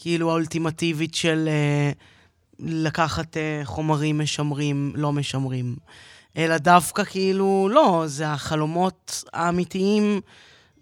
כאילו 0.00 0.30
האולטימטיבית 0.30 1.14
של 1.14 1.48
uh, 1.48 2.62
לקחת 2.66 3.36
uh, 3.36 3.66
חומרים 3.66 4.18
משמרים, 4.18 4.92
לא 4.94 5.12
משמרים. 5.12 5.76
אלא 6.36 6.58
דווקא 6.58 7.04
כאילו, 7.04 7.68
לא, 7.72 8.02
זה 8.06 8.28
החלומות 8.28 9.24
האמיתיים 9.32 10.20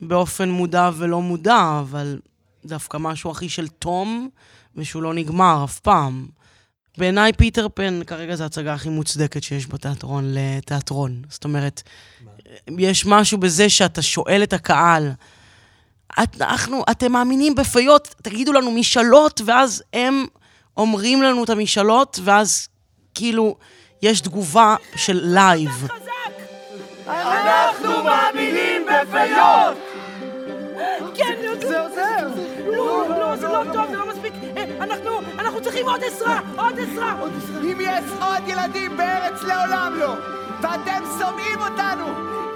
באופן 0.00 0.50
מודע 0.50 0.90
ולא 0.96 1.22
מודע, 1.22 1.78
אבל 1.80 2.18
דווקא 2.64 2.96
משהו 2.96 3.30
הכי 3.30 3.48
של 3.48 3.68
תום, 3.68 4.28
ושהוא 4.76 5.02
לא 5.02 5.14
נגמר 5.14 5.64
אף 5.64 5.78
פעם. 5.78 6.26
בעיניי 6.98 7.32
פיטר 7.32 7.66
פן 7.74 8.00
כרגע 8.06 8.36
זו 8.36 8.42
ההצגה 8.42 8.74
הכי 8.74 8.88
מוצדקת 8.88 9.42
שיש 9.42 9.66
בתיאטרון 9.66 10.24
לתיאטרון. 10.26 11.22
זאת 11.28 11.44
אומרת, 11.44 11.82
יש 12.78 13.06
משהו 13.06 13.38
בזה 13.38 13.68
שאתה 13.68 14.02
שואל 14.02 14.42
את 14.42 14.52
הקהל, 14.52 15.10
את, 16.22 16.42
אנחנו, 16.42 16.84
אתם 16.90 17.12
מאמינים 17.12 17.54
בפיות, 17.54 18.14
תגידו 18.22 18.52
לנו 18.52 18.70
משאלות, 18.70 19.40
ואז 19.44 19.82
הם 19.92 20.26
אומרים 20.76 21.22
לנו 21.22 21.44
את 21.44 21.50
המשאלות, 21.50 22.20
ואז 22.24 22.68
כאילו 23.14 23.56
יש 24.02 24.20
תגובה 24.20 24.76
של 24.96 25.20
live. 25.22 25.86
אנחנו 27.06 28.04
מאמינים 28.04 28.82
בפיות! 28.86 29.87
לא, 33.58 33.64
לא, 33.64 33.72
טוב, 33.72 33.90
זה 33.90 33.96
לא 33.96 34.08
מספיק. 34.08 34.32
אנחנו, 34.80 35.10
אנחנו 35.38 35.62
צריכים 35.62 35.88
עוד 35.88 36.00
עזרה, 36.04 36.40
עוד 36.56 36.78
עזרה! 36.78 37.14
אם 37.62 37.78
יש 37.80 38.04
עוד 38.20 38.42
ילדים 38.46 38.96
בארץ 38.96 39.42
לעולם 39.42 39.92
לא, 39.98 40.14
ואתם 40.62 41.04
שומעים 41.18 41.58
אותנו, 41.60 42.06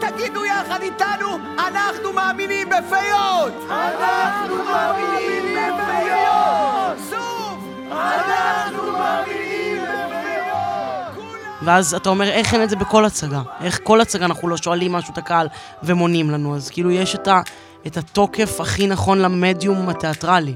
תגידו 0.01 0.45
יחד 0.45 0.81
איתנו, 0.83 1.39
אנחנו 1.59 2.13
מאמינים 2.13 2.69
בפיות! 2.69 3.53
אנחנו 3.71 4.57
מאמינים 4.65 5.57
בפיות! 5.77 6.99
שוב! 7.11 7.65
אנחנו 7.93 8.93
מאמינים 8.93 9.83
בפיות! 9.83 11.25
ואז 11.63 11.95
אתה 11.95 12.09
אומר, 12.09 12.29
איך 12.29 12.55
אין 12.55 12.63
את 12.63 12.71
זה 12.71 12.77
בכל 12.77 13.05
הצגה? 13.05 13.43
איך 13.61 13.81
כל 13.83 14.01
הצגה 14.01 14.25
אנחנו 14.25 14.49
לא 14.49 14.57
שואלים 14.57 14.93
משהו 14.93 15.13
את 15.13 15.19
הקהל 15.19 15.49
ומונים 15.83 16.31
לנו? 16.31 16.57
אז 16.57 16.71
כאילו 16.71 16.91
יש 16.91 17.15
את, 17.15 17.29
ה, 17.29 17.41
את 17.87 17.97
התוקף 17.97 18.61
הכי 18.61 18.87
נכון 18.87 19.19
למדיום 19.19 19.89
התיאטרלי. 19.89 20.55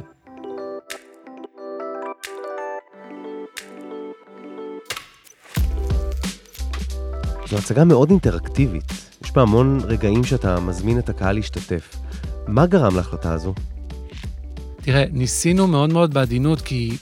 זו 7.51 7.57
הצגה 7.57 7.85
מאוד 7.85 8.11
אינטראקטיבית. 8.11 8.93
יש 9.25 9.33
בה 9.33 9.43
המון 9.43 9.81
רגעים 9.85 10.25
שאתה 10.25 10.61
מזמין 10.61 10.99
את 10.99 11.09
הקהל 11.09 11.35
להשתתף. 11.35 11.97
מה 12.47 12.67
גרם 12.67 12.97
להחלטה 12.97 13.33
הזו? 13.33 13.55
תראה, 14.83 15.05
ניסינו 15.13 15.67
מאוד 15.67 15.93
מאוד 15.93 16.15
בעדינות, 16.15 16.61
כי 16.61 16.97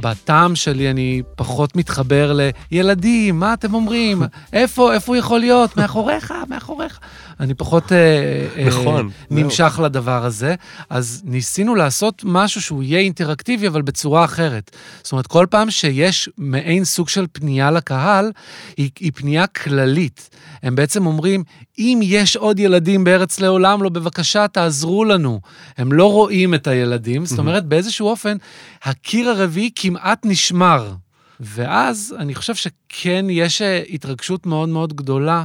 בטעם 0.00 0.56
שלי 0.56 0.90
אני 0.90 1.22
פחות 1.36 1.76
מתחבר 1.76 2.38
לילדים, 2.70 3.40
מה 3.40 3.54
אתם 3.54 3.74
אומרים? 3.74 4.22
איפה, 4.52 4.94
איפה 4.94 5.12
הוא 5.12 5.16
יכול 5.16 5.40
להיות? 5.40 5.76
מאחוריך, 5.76 6.34
מאחוריך. 6.48 6.98
אני 7.40 7.54
פחות 7.54 7.84
uh, 7.92 8.60
נכון, 8.66 9.08
uh, 9.08 9.12
נמשך 9.30 9.80
לדבר 9.84 10.24
הזה. 10.24 10.54
אז 10.90 11.22
ניסינו 11.24 11.74
לעשות 11.74 12.22
משהו 12.26 12.62
שהוא 12.62 12.82
יהיה 12.82 12.98
אינטראקטיבי, 12.98 13.68
אבל 13.68 13.82
בצורה 13.82 14.24
אחרת. 14.24 14.70
זאת 15.02 15.12
אומרת, 15.12 15.26
כל 15.26 15.46
פעם 15.50 15.70
שיש 15.70 16.28
מעין 16.38 16.84
סוג 16.84 17.08
של 17.08 17.26
פנייה 17.32 17.70
לקהל, 17.70 18.32
היא, 18.76 18.90
היא 19.00 19.12
פנייה 19.14 19.46
כללית. 19.46 20.30
הם 20.64 20.74
בעצם 20.74 21.06
אומרים, 21.06 21.44
אם 21.78 22.00
יש 22.02 22.36
עוד 22.36 22.58
ילדים 22.58 23.04
בארץ 23.04 23.40
לעולם, 23.40 23.82
לא, 23.82 23.88
בבקשה, 23.88 24.48
תעזרו 24.48 25.04
לנו. 25.04 25.40
הם 25.76 25.92
לא 25.92 26.12
רואים 26.12 26.54
את 26.54 26.66
הילדים, 26.66 27.26
זאת 27.26 27.38
אומרת, 27.38 27.66
באיזשהו 27.66 28.08
אופן, 28.08 28.36
הקיר 28.82 29.28
הרביעי 29.28 29.70
כמעט 29.74 30.26
נשמר. 30.26 30.92
ואז 31.40 32.14
אני 32.18 32.34
חושב 32.34 32.54
שכן 32.54 33.26
יש 33.30 33.62
התרגשות 33.62 34.46
מאוד 34.46 34.68
מאוד 34.68 34.96
גדולה. 34.96 35.44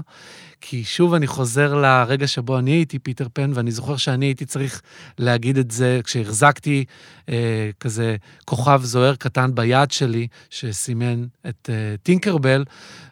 כי 0.62 0.84
שוב 0.84 1.14
אני 1.14 1.28
חוזר 1.28 1.76
לרגע 1.76 2.28
שבו 2.28 2.60
אני 2.60 2.72
הייתי 2.72 3.00
פיטר 3.00 3.28
פן, 3.34 3.52
ואני 3.54 3.72
זוכר 3.72 3.98
שאני 3.98 4.26
הייתי 4.26 4.46
צריך 4.46 4.82
להגיד 5.18 5.58
את 5.58 5.72
זה 5.72 6.00
כשהחזקתי 6.04 6.86
אה, 7.30 7.70
כזה 7.80 8.16
כוכב 8.46 8.82
זוהר 8.84 9.16
קטן 9.16 9.56
ביד 9.56 9.92
שלי, 9.92 10.28
שסימן 10.50 11.26
את 11.50 11.70
אה, 11.70 11.96
טינקרבל, 12.04 12.66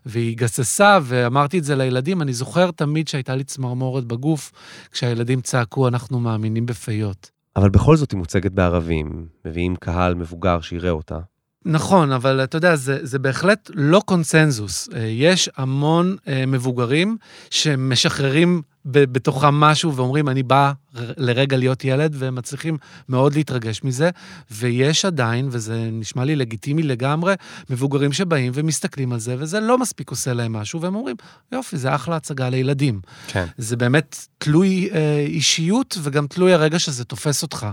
והיא 0.06 0.38
גססה, 0.38 1.00
ואמרתי 1.04 1.60
את 1.60 1.64
זה 1.64 1.76
לילדים. 1.76 2.22
אני 2.22 2.34
זוכר 2.34 2.72
תמיד 2.72 3.08
שהייתה 3.08 3.36
לי 3.36 3.44
צמרמורת 3.44 4.06
בגוף, 4.06 4.52
כשהילדים 4.92 5.42
צעקו, 5.42 5.88
אנחנו 5.88 6.20
מאמינים 6.20 6.66
בפיות. 6.66 7.32
אבל 7.56 7.70
בכל 7.70 7.96
זאת 7.96 8.12
היא 8.12 8.18
מוצגת 8.18 8.52
בערבים, 8.52 9.28
מביאים 9.46 9.76
קהל 9.76 10.16
מבוגר 10.16 10.62
שיראה 10.62 10.92
אותה. 10.92 11.20
נכון, 11.66 12.12
אבל 12.12 12.44
אתה 12.44 12.58
יודע, 12.58 12.76
זה, 12.76 13.00
זה 13.02 13.20
בהחלט 13.20 13.72
לא 13.74 14.02
קונסנזוס. 14.06 14.90
אה, 14.96 15.00
יש 15.00 15.50
המון 15.58 16.16
אה, 16.28 16.46
מבוגרים 16.48 17.18
שמשחררים 17.50 18.62
בתוכם 18.88 19.56
משהו 19.56 19.96
ואומרים, 19.96 20.30
אני 20.30 20.44
בא 20.44 20.72
לרגע 20.94 21.58
להיות 21.58 21.86
ילד, 21.86 22.16
והם 22.20 22.36
מצליחים 22.36 22.78
מאוד 23.10 23.36
להתרגש 23.36 23.84
מזה, 23.84 24.10
ויש 24.52 25.06
עדיין, 25.06 25.48
וזה 25.52 25.90
נשמע 25.92 26.26
לי 26.26 26.36
לגיטימי 26.36 26.84
לגמרי, 26.84 27.34
מבוגרים 27.70 28.14
שבאים 28.14 28.52
ומסתכלים 28.56 29.14
על 29.14 29.20
זה, 29.20 29.36
וזה 29.40 29.60
לא 29.60 29.78
מספיק 29.78 30.10
עושה 30.10 30.34
להם 30.34 30.54
משהו, 30.54 30.82
והם 30.82 30.96
אומרים, 30.96 31.16
יופי, 31.52 31.78
זה 31.78 31.96
אחלה 31.96 32.16
הצגה 32.16 32.50
לילדים. 32.50 33.00
כן. 33.28 33.46
זה 33.58 33.78
באמת 33.78 34.28
תלוי 34.38 34.90
אה, 34.94 35.26
אישיות, 35.28 35.98
וגם 36.02 36.28
תלוי 36.28 36.54
הרגע 36.54 36.80
שזה 36.80 37.04
תופס 37.06 37.44
אותך. 37.44 37.68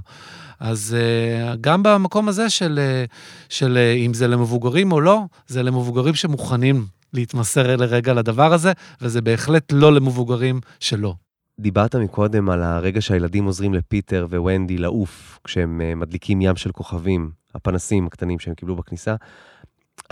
אז 0.60 0.96
uh, 0.96 1.56
גם 1.60 1.82
במקום 1.82 2.28
הזה 2.28 2.50
של, 2.50 2.80
uh, 3.08 3.14
של 3.48 3.78
uh, 3.78 3.98
אם 4.06 4.14
זה 4.14 4.28
למבוגרים 4.28 4.92
או 4.92 5.00
לא, 5.00 5.20
זה 5.46 5.62
למבוגרים 5.62 6.14
שמוכנים 6.14 6.86
להתמסר 7.14 7.76
לרגע 7.76 8.14
לדבר 8.14 8.52
הזה, 8.52 8.72
וזה 9.00 9.20
בהחלט 9.20 9.72
לא 9.72 9.92
למבוגרים 9.92 10.60
שלא. 10.80 11.14
דיברת 11.60 11.94
מקודם 11.94 12.50
על 12.50 12.62
הרגע 12.62 13.00
שהילדים 13.00 13.44
עוזרים 13.44 13.74
לפיטר 13.74 14.26
וונדי 14.30 14.78
לעוף 14.78 15.38
כשהם 15.44 15.80
uh, 15.80 15.94
מדליקים 15.94 16.42
ים 16.42 16.56
של 16.56 16.72
כוכבים, 16.72 17.30
הפנסים 17.54 18.06
הקטנים 18.06 18.38
שהם 18.38 18.54
קיבלו 18.54 18.76
בכניסה. 18.76 19.14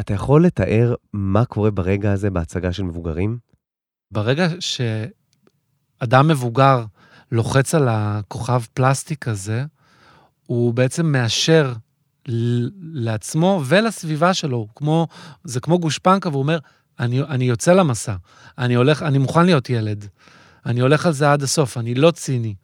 אתה 0.00 0.14
יכול 0.14 0.44
לתאר 0.44 0.94
מה 1.12 1.44
קורה 1.44 1.70
ברגע 1.70 2.12
הזה 2.12 2.30
בהצגה 2.30 2.72
של 2.72 2.82
מבוגרים? 2.82 3.38
ברגע 4.10 4.48
שאדם 4.60 6.28
מבוגר 6.28 6.84
לוחץ 7.32 7.74
על 7.74 7.88
הכוכב 7.90 8.62
פלסטיק 8.74 9.28
הזה, 9.28 9.64
הוא 10.46 10.74
בעצם 10.74 11.06
מאשר 11.06 11.72
לעצמו 12.92 13.62
ולסביבה 13.64 14.34
שלו, 14.34 14.66
כמו, 14.74 15.06
זה 15.44 15.60
כמו 15.60 15.78
גושפנקה, 15.78 16.28
והוא 16.28 16.42
אומר, 16.42 16.58
אני, 17.00 17.22
אני 17.22 17.44
יוצא 17.44 17.72
למסע, 17.72 18.14
אני 18.58 18.74
הולך, 18.74 19.02
אני 19.02 19.18
מוכן 19.18 19.46
להיות 19.46 19.70
ילד, 19.70 20.06
אני 20.66 20.80
הולך 20.80 21.06
על 21.06 21.12
זה 21.12 21.32
עד 21.32 21.42
הסוף, 21.42 21.78
אני 21.78 21.94
לא 21.94 22.10
ציני. 22.10 22.54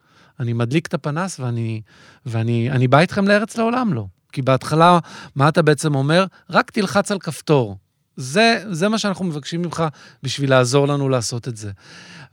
אני 0.41 0.53
מדליק 0.53 0.87
את 0.87 0.95
הפנס 0.95 1.41
ואני, 1.41 1.81
ואני 2.27 2.71
אני 2.71 2.89
בא 2.89 2.99
איתכם 2.99 3.29
לארץ 3.29 3.57
לעולם 3.57 3.93
לא. 3.93 4.07
כי 4.33 4.43
בהתחלה, 4.43 4.99
מה 5.35 5.49
אתה 5.49 5.63
בעצם 5.63 5.95
אומר? 5.95 6.25
רק 6.51 6.71
תלחץ 6.71 7.13
על 7.13 7.19
כפתור. 7.19 7.77
זה, 8.17 8.65
זה 8.71 8.89
מה 8.89 8.99
שאנחנו 8.99 9.25
מבקשים 9.25 9.63
ממך 9.63 9.85
בשביל 10.23 10.51
לעזור 10.51 10.89
לנו 10.89 11.09
לעשות 11.09 11.49
את 11.49 11.57
זה. 11.57 11.71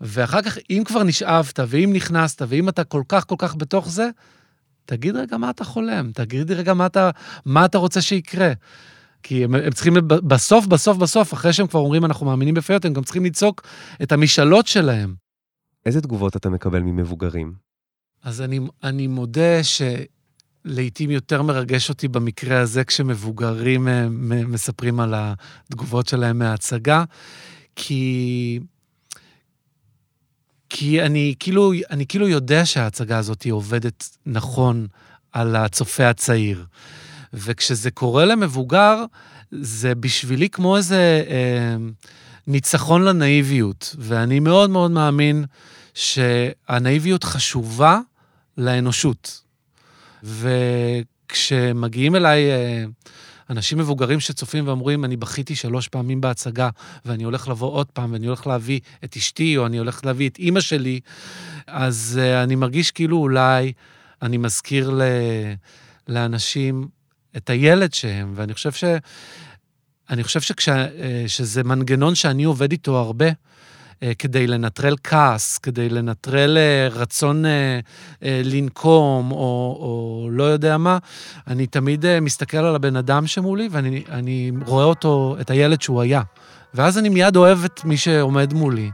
ואחר 0.02 0.42
כך, 0.42 0.58
אם 0.70 0.84
כבר 0.86 1.04
נשאבת, 1.04 1.60
ואם 1.68 1.92
נכנסת, 1.94 2.42
ואם 2.48 2.70
אתה 2.70 2.84
כל 2.84 3.04
כך 3.10 3.28
כל 3.28 3.36
כך 3.38 3.56
בתוך 3.56 3.90
זה, 3.90 4.10
תגיד 4.86 5.16
רגע 5.16 5.38
מה 5.38 5.50
אתה 5.50 5.64
חולם, 5.64 6.12
תגיד 6.12 6.52
רגע 6.52 6.74
מה 6.74 6.86
אתה, 6.86 7.10
מה 7.46 7.66
אתה 7.66 7.78
רוצה 7.78 8.02
שיקרה. 8.02 8.52
כי 9.28 9.44
הם, 9.44 9.56
הם 9.56 9.72
צריכים, 9.72 9.94
בסוף, 10.08 10.66
בסוף, 10.66 10.98
בסוף, 10.98 11.34
אחרי 11.34 11.54
שהם 11.54 11.68
כבר 11.68 11.80
אומרים 11.80 12.06
אנחנו 12.06 12.26
מאמינים 12.26 12.54
בפיות, 12.54 12.86
הם 12.86 12.94
גם 12.94 13.04
צריכים 13.04 13.26
לצעוק 13.26 13.62
את 14.04 14.12
המשאלות 14.12 14.68
שלהם. 14.68 15.16
איזה 15.86 16.02
תגובות 16.02 16.36
אתה 16.36 16.50
מקבל 16.50 16.80
ממבוגרים? 16.80 17.54
אז 18.24 18.42
אני, 18.42 18.60
אני 18.84 19.08
מודה 19.08 19.62
שלעיתים 19.64 21.12
יותר 21.12 21.42
מרגש 21.42 21.90
אותי 21.90 22.08
במקרה 22.08 22.60
הזה 22.60 22.84
כשמבוגרים 22.84 23.88
אה, 23.88 24.08
מספרים 24.48 25.00
על 25.00 25.14
התגובות 25.18 26.08
שלהם 26.08 26.40
מההצגה, 26.40 27.04
כי... 27.76 28.60
כי 30.70 31.02
אני 31.02 31.36
כאילו, 31.40 31.72
אני 31.90 32.08
כאילו 32.08 32.28
יודע 32.28 32.66
שההצגה 32.66 33.18
הזאת 33.18 33.46
עובדת 33.52 34.18
נכון 34.26 34.88
על 35.32 35.56
הצופה 35.56 36.10
הצעיר. 36.10 36.66
וכשזה 37.36 37.92
קורה 37.92 38.26
למבוגר, 38.26 39.06
זה 39.52 39.96
בשבילי 39.96 40.50
כמו 40.50 40.78
איזה 40.78 41.24
אה, 41.28 41.76
ניצחון 42.48 43.04
לנאיביות. 43.06 43.96
ואני 44.00 44.40
מאוד 44.40 44.70
מאוד 44.70 44.92
מאמין 44.92 45.46
שהנאיביות 45.94 47.24
חשובה 47.24 48.00
לאנושות. 48.58 49.42
וכשמגיעים 50.24 52.16
אליי... 52.16 52.52
אה, 52.52 52.86
אנשים 53.50 53.78
מבוגרים 53.78 54.20
שצופים 54.20 54.68
ואומרים, 54.68 55.06
אני 55.06 55.18
בכיתי 55.18 55.56
שלוש 55.56 55.88
פעמים 55.88 56.22
בהצגה, 56.22 56.70
ואני 57.06 57.24
הולך 57.24 57.48
לבוא 57.48 57.72
עוד 57.72 57.88
פעם, 57.88 58.14
ואני 58.14 58.28
הולך 58.28 58.48
להביא 58.48 58.80
את 59.04 59.16
אשתי, 59.16 59.58
או 59.58 59.66
אני 59.66 59.78
הולך 59.78 60.06
להביא 60.06 60.30
את 60.30 60.40
אימא 60.40 60.60
שלי, 60.60 61.00
אז 61.68 62.20
uh, 62.22 62.44
אני 62.44 62.56
מרגיש 62.56 62.92
כאילו 62.92 63.18
אולי 63.18 63.74
אני 64.22 64.38
מזכיר 64.38 64.90
ל, 64.90 65.02
לאנשים 66.08 66.88
את 67.38 67.50
הילד 67.50 67.94
שהם, 67.94 68.34
ואני 68.36 68.54
חושב 68.54 68.72
ש... 68.72 68.84
אני 70.10 70.24
חושב 70.24 70.42
שכש, 70.42 70.70
uh, 70.70 70.72
שזה 71.28 71.64
מנגנון 71.64 72.16
שאני 72.16 72.44
עובד 72.44 72.72
איתו 72.72 72.98
הרבה, 72.98 73.26
אה, 74.04 74.12
כדי 74.20 74.48
לנטרל 74.48 74.96
כעס, 75.04 75.58
כדי 75.58 75.90
לנטרל 75.90 76.58
אה, 76.58 76.88
רצון 76.92 77.46
אה, 77.46 77.80
לנקום, 78.22 79.32
או, 79.32 79.38
או 79.80 80.28
לא 80.32 80.44
יודע 80.44 80.78
מה, 80.78 80.98
אני 81.48 81.68
תמיד 81.68 82.20
מסתכל 82.22 82.58
על 82.58 82.76
הבן 82.76 82.96
אדם 82.96 83.28
שמולי, 83.28 83.70
ואני 83.72 84.52
רואה 84.66 84.86
אותו, 84.86 85.38
את 85.42 85.50
הילד 85.50 85.82
שהוא 85.82 86.02
היה. 86.02 86.22
ואז 86.74 86.98
אני 86.98 87.10
מיד 87.10 87.36
אוהב 87.36 87.64
את 87.64 87.86
מי 87.86 87.98
שעומד 87.98 88.54
מולי. 88.54 88.92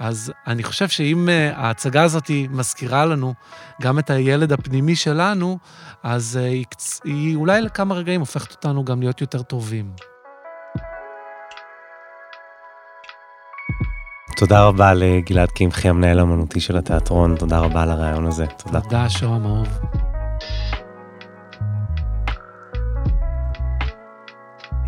אז 0.00 0.32
אני 0.46 0.62
חושב 0.62 0.88
שאם 0.88 1.28
ההצגה 1.54 2.02
הזאת 2.02 2.30
מזכירה 2.50 3.06
לנו 3.06 3.34
גם 3.82 3.98
את 3.98 4.10
הילד 4.10 4.52
הפנימי 4.52 4.96
שלנו, 4.96 5.58
אז 6.02 6.36
היא, 6.36 6.64
היא 7.04 7.36
אולי 7.36 7.62
לכמה 7.62 7.94
רגעים 7.94 8.20
הופכת 8.20 8.50
אותנו 8.50 8.84
גם 8.84 9.00
להיות 9.00 9.20
יותר 9.20 9.42
טובים. 9.42 9.92
תודה 14.36 14.64
רבה 14.64 14.94
לגלעד 14.94 15.48
קמחי, 15.48 15.88
המנהל 15.88 16.18
האמנותי 16.18 16.60
של 16.60 16.76
התיאטרון, 16.76 17.36
תודה 17.36 17.58
רבה 17.58 17.82
על 17.82 17.90
הרעיון 17.90 18.26
הזה. 18.26 18.46
תודה. 18.46 18.80
תודה, 18.80 19.08
שוהם 19.08 19.46
אהוב. 19.46 19.68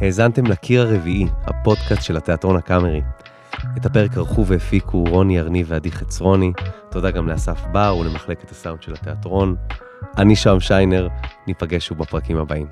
האזנתם 0.01 0.46
לקיר 0.46 0.83
הרביעי, 0.83 1.27
הפודקאסט 1.44 2.03
של 2.03 2.16
התיאטרון 2.16 2.57
הקאמרי. 2.57 3.03
את 3.76 3.86
הפרק 3.86 4.16
ערכו 4.16 4.46
והפיקו 4.46 5.04
רוני 5.08 5.40
ארני 5.40 5.64
ועדי 5.66 5.92
חצרוני. 5.92 6.52
תודה 6.90 7.10
גם 7.10 7.28
לאסף 7.28 7.60
בר 7.72 7.96
ולמחלקת 8.00 8.50
הסאונד 8.50 8.82
של 8.82 8.92
התיאטרון. 8.92 9.56
אני 10.18 10.36
שם 10.36 10.60
שיינר, 10.60 11.08
ניפגש 11.46 11.86
שוב 11.86 11.98
בפרקים 11.98 12.36
הבאים. 12.36 12.66